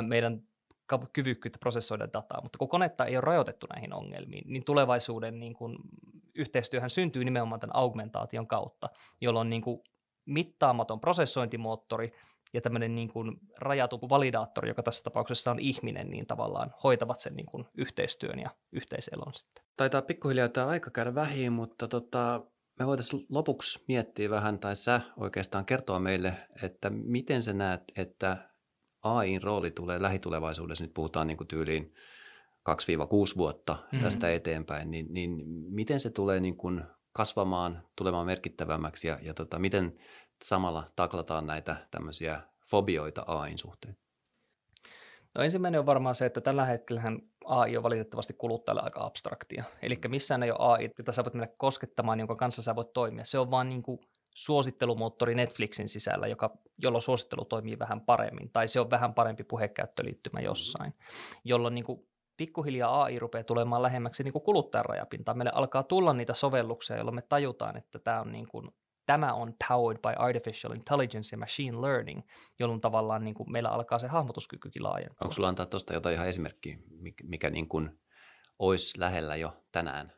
meidän 0.02 0.42
kyvykkyyttä 1.12 1.58
prosessoida 1.58 2.08
dataa, 2.12 2.40
mutta 2.42 2.58
kun 2.58 2.68
konetta 2.68 3.04
ei 3.04 3.16
ole 3.16 3.20
rajoitettu 3.20 3.66
näihin 3.74 3.92
ongelmiin, 3.92 4.52
niin 4.52 4.64
tulevaisuuden 4.64 5.40
niin 5.40 5.54
kuin, 5.54 5.76
yhteistyöhän 6.34 6.90
syntyy 6.90 7.24
nimenomaan 7.24 7.60
tämän 7.60 7.76
augmentaation 7.76 8.46
kautta, 8.46 8.88
jolloin 9.20 9.50
niin 9.50 9.62
kuin, 9.62 9.80
mittaamaton 10.26 11.00
prosessointimoottori 11.00 12.12
ja 12.52 12.60
tämmöinen 12.60 12.94
niin 12.94 13.08
kuin 13.08 13.40
rajattu 13.58 14.00
validaattori, 14.08 14.68
joka 14.68 14.82
tässä 14.82 15.04
tapauksessa 15.04 15.50
on 15.50 15.60
ihminen, 15.60 16.10
niin 16.10 16.26
tavallaan 16.26 16.74
hoitavat 16.84 17.20
sen 17.20 17.34
niin 17.34 17.46
kuin 17.46 17.66
yhteistyön 17.74 18.38
ja 18.38 18.50
yhteiselon 18.72 19.34
sitten. 19.34 19.64
Taitaa 19.76 20.02
pikkuhiljaa 20.02 20.48
tämä 20.48 20.66
aika 20.66 20.90
käydä 20.90 21.14
vähin, 21.14 21.52
mutta 21.52 21.88
tota, 21.88 22.44
me 22.78 22.86
voitaisiin 22.86 23.26
lopuksi 23.28 23.84
miettiä 23.88 24.30
vähän, 24.30 24.58
tai 24.58 24.76
sä 24.76 25.00
oikeastaan 25.16 25.64
kertoa 25.64 25.98
meille, 25.98 26.34
että 26.62 26.90
miten 26.90 27.42
sä 27.42 27.52
näet, 27.52 27.82
että 27.96 28.36
AIin 29.12 29.42
rooli 29.42 29.70
tulee 29.70 30.02
lähitulevaisuudessa, 30.02 30.84
nyt 30.84 30.94
puhutaan 30.94 31.26
niin 31.26 31.36
kuin 31.36 31.48
tyyliin 31.48 31.94
2-6 33.34 33.36
vuotta 33.36 33.76
mm. 33.92 34.00
tästä 34.00 34.32
eteenpäin, 34.32 34.90
niin, 34.90 35.06
niin 35.10 35.42
miten 35.70 36.00
se 36.00 36.10
tulee 36.10 36.40
niin 36.40 36.56
kuin 36.56 36.84
kasvamaan, 37.12 37.82
tulemaan 37.96 38.26
merkittävämmäksi 38.26 39.08
ja, 39.08 39.18
ja 39.22 39.34
tota, 39.34 39.58
miten 39.58 39.98
samalla 40.44 40.90
taklataan 40.96 41.46
näitä 41.46 41.76
tämmöisiä 41.90 42.42
fobioita 42.70 43.24
AIin 43.26 43.58
suhteen? 43.58 43.96
No 45.34 45.42
ensimmäinen 45.42 45.80
on 45.80 45.86
varmaan 45.86 46.14
se, 46.14 46.26
että 46.26 46.40
tällä 46.40 46.64
hetkellä 46.64 47.02
AI 47.44 47.76
on 47.76 47.82
valitettavasti 47.82 48.32
kuluttajalle 48.32 48.82
aika 48.82 49.04
abstraktia. 49.04 49.64
Eli 49.82 49.98
missään 50.08 50.42
ei 50.42 50.50
ole 50.50 50.58
AI, 50.60 50.90
jota 50.98 51.12
sä 51.12 51.24
voit 51.24 51.34
mennä 51.34 51.54
koskettamaan, 51.56 52.18
jonka 52.18 52.34
kanssa 52.34 52.62
sä 52.62 52.76
voit 52.76 52.92
toimia. 52.92 53.24
Se 53.24 53.38
on 53.38 53.50
vaan 53.50 53.68
niin 53.68 53.82
kuin 53.82 54.00
suosittelumoottori 54.36 55.34
Netflixin 55.34 55.88
sisällä, 55.88 56.26
joka, 56.26 56.58
jolloin 56.78 57.02
suosittelu 57.02 57.44
toimii 57.44 57.78
vähän 57.78 58.00
paremmin, 58.00 58.50
tai 58.52 58.68
se 58.68 58.80
on 58.80 58.90
vähän 58.90 59.14
parempi 59.14 59.44
puhekäyttöliittymä 59.44 60.40
jossain, 60.40 60.94
jolloin 61.44 61.74
niin 61.74 61.84
kuin 61.84 62.08
pikkuhiljaa 62.36 63.02
AI 63.02 63.18
rupeaa 63.18 63.44
tulemaan 63.44 63.82
lähemmäksi 63.82 64.24
niin 64.24 64.32
kuin 64.32 64.42
kuluttajan 64.42 64.84
rajapintaa. 64.84 65.34
Meille 65.34 65.52
alkaa 65.54 65.82
tulla 65.82 66.12
niitä 66.12 66.34
sovelluksia, 66.34 66.96
jolloin 66.96 67.14
me 67.14 67.22
tajutaan, 67.22 67.76
että 67.76 67.98
tämä 67.98 68.20
on, 68.20 68.32
niin 68.32 68.48
kuin, 68.48 68.70
tämä 69.06 69.32
on 69.32 69.54
powered 69.68 69.98
by 69.98 70.12
artificial 70.16 70.72
intelligence 70.72 71.34
ja 71.34 71.38
machine 71.38 71.80
learning, 71.80 72.22
jolloin 72.58 72.80
tavallaan 72.80 73.24
niin 73.24 73.34
kuin 73.34 73.52
meillä 73.52 73.68
alkaa 73.68 73.98
se 73.98 74.06
hahmotuskykykin 74.06 74.82
laajentua. 74.82 75.18
Onko 75.20 75.32
sulla 75.32 75.48
antaa 75.48 75.66
tuosta 75.66 75.94
jotain 75.94 76.14
ihan 76.14 76.28
esimerkkiä, 76.28 76.78
mikä 77.22 77.50
niin 77.50 77.68
kuin 77.68 78.00
olisi 78.58 79.00
lähellä 79.00 79.36
jo 79.36 79.62
tänään 79.72 80.12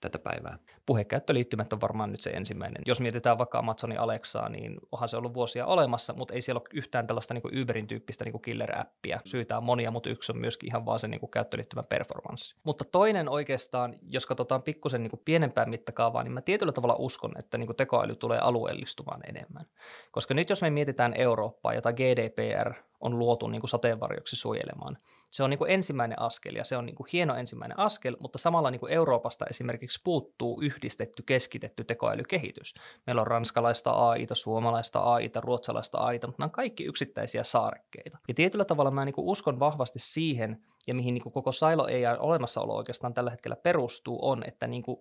tätä 0.00 0.18
päivää? 0.18 0.58
Puhekäyttöliittymät 0.86 1.72
on 1.72 1.80
varmaan 1.80 2.12
nyt 2.12 2.20
se 2.20 2.30
ensimmäinen. 2.30 2.82
Jos 2.86 3.00
mietitään 3.00 3.38
vaikka 3.38 3.58
Amazonin 3.58 4.00
Alexaa, 4.00 4.48
niin 4.48 4.76
onhan 4.92 5.08
se 5.08 5.16
ollut 5.16 5.34
vuosia 5.34 5.66
olemassa, 5.66 6.12
mutta 6.12 6.34
ei 6.34 6.40
siellä 6.40 6.58
ole 6.58 6.68
yhtään 6.74 7.06
tällaista 7.06 7.34
niin 7.34 7.42
kuin 7.42 7.62
Uberin 7.62 7.86
tyyppistä 7.86 8.24
niin 8.24 8.32
kuin 8.32 8.42
killer-appia. 8.42 9.20
Syitä 9.24 9.56
on 9.56 9.64
monia, 9.64 9.90
mutta 9.90 10.10
yksi 10.10 10.32
on 10.32 10.38
myöskin 10.38 10.66
ihan 10.68 10.86
vaan 10.86 10.98
se 10.98 11.08
niin 11.08 11.20
kuin 11.20 11.30
käyttöliittymän 11.30 11.84
performanssi. 11.88 12.56
Mutta 12.64 12.84
toinen 12.84 13.28
oikeastaan, 13.28 13.94
jos 14.02 14.26
katsotaan 14.26 14.62
pikkusen 14.62 15.02
niin 15.02 15.10
kuin 15.10 15.22
pienempään 15.24 15.70
mittakaavaa, 15.70 16.22
niin 16.22 16.32
mä 16.32 16.40
tietyllä 16.40 16.72
tavalla 16.72 16.96
uskon, 16.98 17.32
että 17.38 17.58
niin 17.58 17.66
kuin 17.66 17.76
tekoäly 17.76 18.16
tulee 18.16 18.38
alueellistumaan 18.38 19.20
enemmän. 19.28 19.66
Koska 20.10 20.34
nyt 20.34 20.50
jos 20.50 20.62
me 20.62 20.70
mietitään 20.70 21.14
Eurooppaa, 21.14 21.74
jota 21.74 21.92
GDPR 21.92 22.74
on 23.00 23.18
luotu 23.18 23.48
niin 23.48 23.60
kuin 23.60 23.70
sateenvarjoksi 23.70 24.36
suojelemaan. 24.36 24.98
Se 25.30 25.42
on 25.42 25.50
niin 25.50 25.58
kuin 25.58 25.70
ensimmäinen 25.70 26.20
askel 26.20 26.54
ja 26.54 26.64
se 26.64 26.76
on 26.76 26.86
niin 26.86 26.96
kuin 26.96 27.08
hieno 27.12 27.34
ensimmäinen 27.34 27.78
askel, 27.78 28.16
mutta 28.20 28.38
samalla 28.38 28.70
niin 28.70 28.80
kuin 28.80 28.92
Euroopasta 28.92 29.46
esimerkiksi 29.50 30.00
puuttuu 30.04 30.60
yhdistetty, 30.62 31.22
keskitetty 31.22 31.84
tekoälykehitys. 31.84 32.74
Meillä 33.06 33.20
on 33.20 33.26
ranskalaista 33.26 33.90
AIta, 33.90 34.34
suomalaista 34.34 35.00
AIta, 35.00 35.40
ruotsalaista 35.40 35.98
AIta, 35.98 36.26
mutta 36.26 36.42
nämä 36.42 36.46
on 36.46 36.52
kaikki 36.52 36.84
yksittäisiä 36.84 37.44
saarekkeita. 37.44 38.18
Ja 38.28 38.34
tietyllä 38.34 38.64
tavalla 38.64 38.90
mä 38.90 39.04
niin 39.04 39.14
kuin 39.14 39.26
uskon 39.26 39.60
vahvasti 39.60 39.98
siihen, 39.98 40.64
ja 40.86 40.94
mihin 40.94 41.14
niin 41.14 41.22
kuin 41.22 41.32
koko 41.32 41.52
Silo 41.52 41.84
AI 41.84 42.16
olemassaolo 42.18 42.76
oikeastaan 42.76 43.14
tällä 43.14 43.30
hetkellä 43.30 43.56
perustuu, 43.56 44.28
on, 44.28 44.42
että 44.46 44.66
niin 44.66 44.82
kuin 44.82 45.00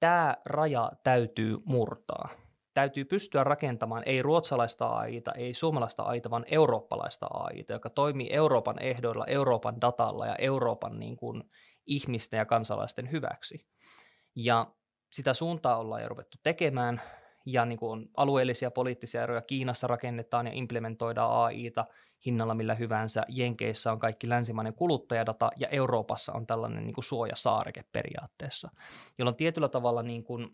tämä 0.00 0.36
raja 0.44 0.92
täytyy 1.04 1.58
murtaa 1.64 2.28
täytyy 2.74 3.04
pystyä 3.04 3.44
rakentamaan 3.44 4.02
ei 4.06 4.22
ruotsalaista 4.22 4.86
AIta, 4.86 5.32
ei 5.32 5.54
suomalaista 5.54 6.02
AIta, 6.02 6.30
vaan 6.30 6.44
eurooppalaista 6.50 7.26
AIta, 7.26 7.72
joka 7.72 7.90
toimii 7.90 8.32
Euroopan 8.32 8.82
ehdoilla, 8.82 9.24
Euroopan 9.26 9.80
datalla 9.80 10.26
ja 10.26 10.36
Euroopan 10.36 10.98
niin 10.98 11.16
kuin, 11.16 11.42
ihmisten 11.86 12.38
ja 12.38 12.46
kansalaisten 12.46 13.10
hyväksi. 13.10 13.66
Ja 14.34 14.66
sitä 15.12 15.34
suuntaa 15.34 15.76
ollaan 15.76 16.02
jo 16.02 16.08
ruvettu 16.08 16.38
tekemään, 16.42 17.02
ja 17.46 17.64
niin 17.64 17.78
kuin 17.78 18.08
alueellisia 18.16 18.70
poliittisia 18.70 19.22
eroja 19.22 19.42
Kiinassa 19.42 19.86
rakennetaan 19.86 20.46
ja 20.46 20.52
implementoidaan 20.52 21.32
AIta 21.32 21.86
hinnalla 22.26 22.54
millä 22.54 22.74
hyvänsä. 22.74 23.22
Jenkeissä 23.28 23.92
on 23.92 23.98
kaikki 23.98 24.28
länsimainen 24.28 24.74
kuluttajadata 24.74 25.50
ja 25.56 25.68
Euroopassa 25.68 26.32
on 26.32 26.46
tällainen 26.46 26.86
niin 26.86 26.94
kuin 26.94 27.04
suojasaareke 27.04 27.84
periaatteessa, 27.92 28.70
jolloin 29.18 29.36
tietyllä 29.36 29.68
tavalla 29.68 30.02
niin 30.02 30.24
kuin, 30.24 30.50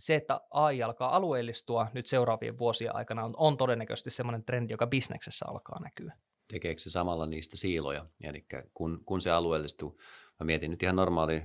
se, 0.00 0.14
että 0.14 0.40
AI 0.50 0.82
alkaa 0.82 1.16
alueellistua 1.16 1.86
nyt 1.94 2.06
seuraavien 2.06 2.58
vuosien 2.58 2.96
aikana, 2.96 3.24
on, 3.24 3.34
on 3.36 3.56
todennäköisesti 3.56 4.10
sellainen 4.10 4.44
trendi, 4.44 4.72
joka 4.72 4.86
bisneksessä 4.86 5.46
alkaa 5.48 5.82
näkyä. 5.82 6.12
Tekeekö 6.48 6.80
se 6.80 6.90
samalla 6.90 7.26
niistä 7.26 7.56
siiloja? 7.56 8.06
Eli 8.20 8.46
kun, 8.74 9.02
kun 9.04 9.20
se 9.20 9.30
alueellistuu, 9.30 10.00
mä 10.40 10.44
mietin 10.44 10.70
nyt 10.70 10.82
ihan 10.82 10.96
normaali 10.96 11.42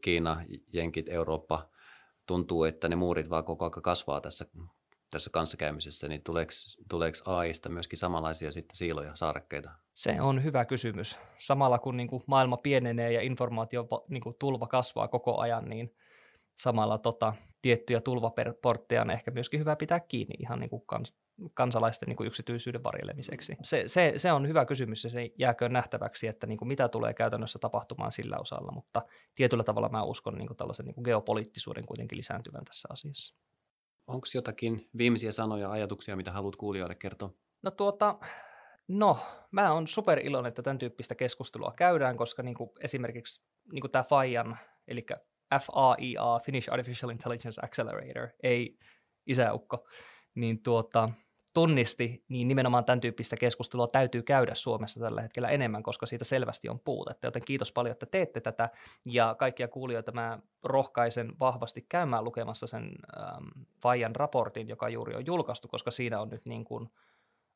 Kiina, 0.00 0.44
Jenkit, 0.72 1.08
Eurooppa, 1.08 1.68
tuntuu, 2.26 2.64
että 2.64 2.88
ne 2.88 2.96
muurit 2.96 3.30
vaan 3.30 3.44
koko 3.44 3.64
ajan 3.64 3.82
kasvaa 3.82 4.20
tässä, 4.20 4.46
tässä 5.10 5.30
kanssakäymisessä, 5.30 6.08
niin 6.08 6.22
tuleeko, 6.22 6.52
tuleeko 6.88 7.18
AIsta 7.24 7.68
myöskin 7.68 7.98
samanlaisia 7.98 8.52
sitten 8.52 8.76
siiloja, 8.76 9.14
saarekkeita? 9.14 9.70
Se 9.94 10.20
on 10.20 10.44
hyvä 10.44 10.64
kysymys. 10.64 11.18
Samalla 11.38 11.78
kun 11.78 11.96
niin 11.96 12.08
kuin 12.08 12.22
maailma 12.26 12.56
pienenee 12.56 13.12
ja 13.12 13.20
informaatio 13.20 13.88
niin 14.08 14.22
kuin 14.22 14.36
tulva 14.38 14.66
kasvaa 14.66 15.08
koko 15.08 15.38
ajan, 15.38 15.64
niin 15.64 15.94
samalla 16.54 16.98
tota, 16.98 17.34
tiettyjä 17.64 18.00
tulvaportteja 18.00 19.02
on 19.02 19.10
ehkä 19.10 19.30
myöskin 19.30 19.60
hyvä 19.60 19.76
pitää 19.76 20.00
kiinni 20.00 20.34
ihan 20.38 20.60
niin 20.60 20.70
kuin 20.70 20.82
kans, 20.86 21.14
kansalaisten 21.54 22.06
niin 22.08 22.16
kuin 22.16 22.26
yksityisyyden 22.26 22.82
varjelemiseksi. 22.82 23.56
Se, 23.62 23.82
se, 23.86 24.12
se 24.16 24.32
on 24.32 24.48
hyvä 24.48 24.64
kysymys 24.64 25.04
ja 25.04 25.10
se 25.10 25.30
jääkö 25.38 25.68
nähtäväksi, 25.68 26.26
että 26.26 26.46
niin 26.46 26.58
kuin 26.58 26.68
mitä 26.68 26.88
tulee 26.88 27.14
käytännössä 27.14 27.58
tapahtumaan 27.58 28.12
sillä 28.12 28.36
osalla, 28.38 28.72
mutta 28.72 29.02
tietyllä 29.34 29.64
tavalla 29.64 29.88
mä 29.88 30.02
uskon 30.02 30.34
niin 30.34 30.46
kuin 30.46 30.56
tällaisen 30.56 30.86
niin 30.86 30.94
kuin 30.94 31.04
geopoliittisuuden 31.04 31.86
kuitenkin 31.86 32.18
lisääntyvän 32.18 32.64
tässä 32.64 32.88
asiassa. 32.92 33.34
Onko 34.06 34.26
jotakin 34.34 34.88
viimeisiä 34.98 35.32
sanoja, 35.32 35.70
ajatuksia, 35.70 36.16
mitä 36.16 36.32
haluat 36.32 36.56
kuulijoille 36.56 36.94
kertoa? 36.94 37.30
No 37.62 37.70
tuota, 37.70 38.18
No, 38.88 39.18
mä 39.50 39.72
oon 39.72 39.88
super 39.88 40.18
iloinen, 40.18 40.48
että 40.48 40.62
tämän 40.62 40.78
tyyppistä 40.78 41.14
keskustelua 41.14 41.72
käydään, 41.76 42.16
koska 42.16 42.42
niin 42.42 42.54
kuin 42.54 42.70
esimerkiksi 42.80 43.42
niin 43.72 43.80
kuin 43.80 43.90
tämä 43.90 44.02
FAIAN, 44.02 44.58
eli 44.88 45.06
FAIA, 45.58 46.40
Finnish 46.44 46.72
Artificial 46.72 47.10
Intelligence 47.10 47.60
Accelerator, 47.64 48.28
ei 48.42 48.78
isäukko, 49.26 49.86
niin 50.34 50.62
tuota, 50.62 51.08
tunnisti, 51.54 52.24
niin 52.28 52.48
nimenomaan 52.48 52.84
tämän 52.84 53.00
tyyppistä 53.00 53.36
keskustelua 53.36 53.86
täytyy 53.86 54.22
käydä 54.22 54.54
Suomessa 54.54 55.00
tällä 55.00 55.22
hetkellä 55.22 55.48
enemmän, 55.48 55.82
koska 55.82 56.06
siitä 56.06 56.24
selvästi 56.24 56.68
on 56.68 56.80
puutetta. 56.80 57.26
Joten 57.26 57.44
kiitos 57.44 57.72
paljon, 57.72 57.92
että 57.92 58.06
teette 58.06 58.40
tätä 58.40 58.68
ja 59.04 59.34
kaikkia 59.38 59.68
kuulijoita 59.68 60.12
mä 60.12 60.38
rohkaisen 60.62 61.32
vahvasti 61.40 61.86
käymään 61.88 62.24
lukemassa 62.24 62.66
sen 62.66 62.90
ähm, 63.18 63.44
Fajan 63.82 64.16
raportin, 64.16 64.68
joka 64.68 64.88
juuri 64.88 65.14
on 65.14 65.26
julkaistu, 65.26 65.68
koska 65.68 65.90
siinä 65.90 66.20
on 66.20 66.28
nyt 66.28 66.46
niin 66.46 66.64
kuin, 66.64 66.88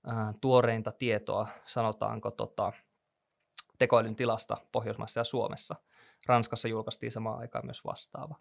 äh, 0.09 0.35
tuoreinta 0.41 0.93
tietoa, 0.93 1.49
sanotaanko 1.65 2.31
tota, 2.31 2.73
tekoälyn 3.79 4.17
tilasta 4.17 4.57
Pohjoismaissa 4.73 5.21
ja 5.21 5.25
Suomessa. 5.25 5.77
Ranskassa 6.27 6.69
julkaistiin 6.69 7.12
samaan 7.12 7.39
aikaan 7.39 7.66
myös 7.66 7.85
vastaava. 7.85 8.37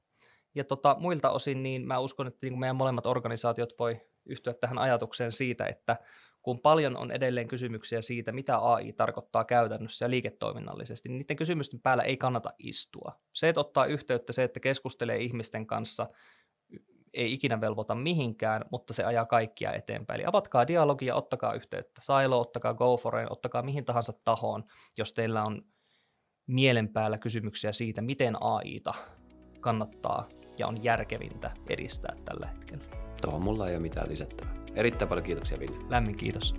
Ja 0.55 0.63
tota, 0.63 0.95
muilta 0.99 1.29
osin 1.29 1.63
niin 1.63 1.87
mä 1.87 1.99
uskon, 1.99 2.27
että 2.27 2.39
niin 2.41 2.59
meidän 2.59 2.75
molemmat 2.75 3.05
organisaatiot 3.05 3.73
voi 3.79 4.01
yhtyä 4.25 4.53
tähän 4.53 4.77
ajatukseen 4.77 5.31
siitä, 5.31 5.65
että 5.65 5.97
kun 6.41 6.59
paljon 6.59 6.97
on 6.97 7.11
edelleen 7.11 7.47
kysymyksiä 7.47 8.01
siitä, 8.01 8.31
mitä 8.31 8.57
AI 8.57 8.93
tarkoittaa 8.93 9.45
käytännössä 9.45 10.05
ja 10.05 10.09
liiketoiminnallisesti, 10.09 11.09
niin 11.09 11.19
niiden 11.19 11.37
kysymysten 11.37 11.79
päällä 11.79 12.03
ei 12.03 12.17
kannata 12.17 12.53
istua. 12.59 13.19
Se, 13.33 13.49
että 13.49 13.59
ottaa 13.59 13.85
yhteyttä, 13.85 14.33
se, 14.33 14.43
että 14.43 14.59
keskustelee 14.59 15.17
ihmisten 15.17 15.67
kanssa, 15.67 16.07
ei 17.13 17.33
ikinä 17.33 17.61
velvoita 17.61 17.95
mihinkään, 17.95 18.65
mutta 18.71 18.93
se 18.93 19.03
ajaa 19.03 19.25
kaikkia 19.25 19.73
eteenpäin. 19.73 20.19
Eli 20.19 20.27
avatkaa 20.27 20.67
dialogia, 20.67 21.15
ottakaa 21.15 21.53
yhteyttä 21.53 22.01
Silo, 22.01 22.39
ottakaa 22.39 22.73
GoForeen, 22.73 23.31
ottakaa 23.31 23.61
mihin 23.61 23.85
tahansa 23.85 24.13
tahoon, 24.23 24.63
jos 24.97 25.13
teillä 25.13 25.43
on 25.43 25.61
mielen 26.47 26.89
päällä 26.89 27.17
kysymyksiä 27.17 27.71
siitä, 27.71 28.01
miten 28.01 28.43
AIta 28.43 28.93
kannattaa 29.59 30.27
ja 30.57 30.67
on 30.67 30.83
järkevintä 30.83 31.51
edistää 31.69 32.15
tällä 32.25 32.47
hetkellä. 32.47 32.83
Tuohon 33.21 33.41
mulla 33.41 33.69
ei 33.69 33.75
ole 33.75 33.81
mitään 33.81 34.09
lisättävää. 34.09 34.55
Erittäin 34.75 35.09
paljon 35.09 35.25
kiitoksia, 35.25 35.59
Ville. 35.59 35.77
Lämmin 35.89 36.15
kiitos. 36.15 36.55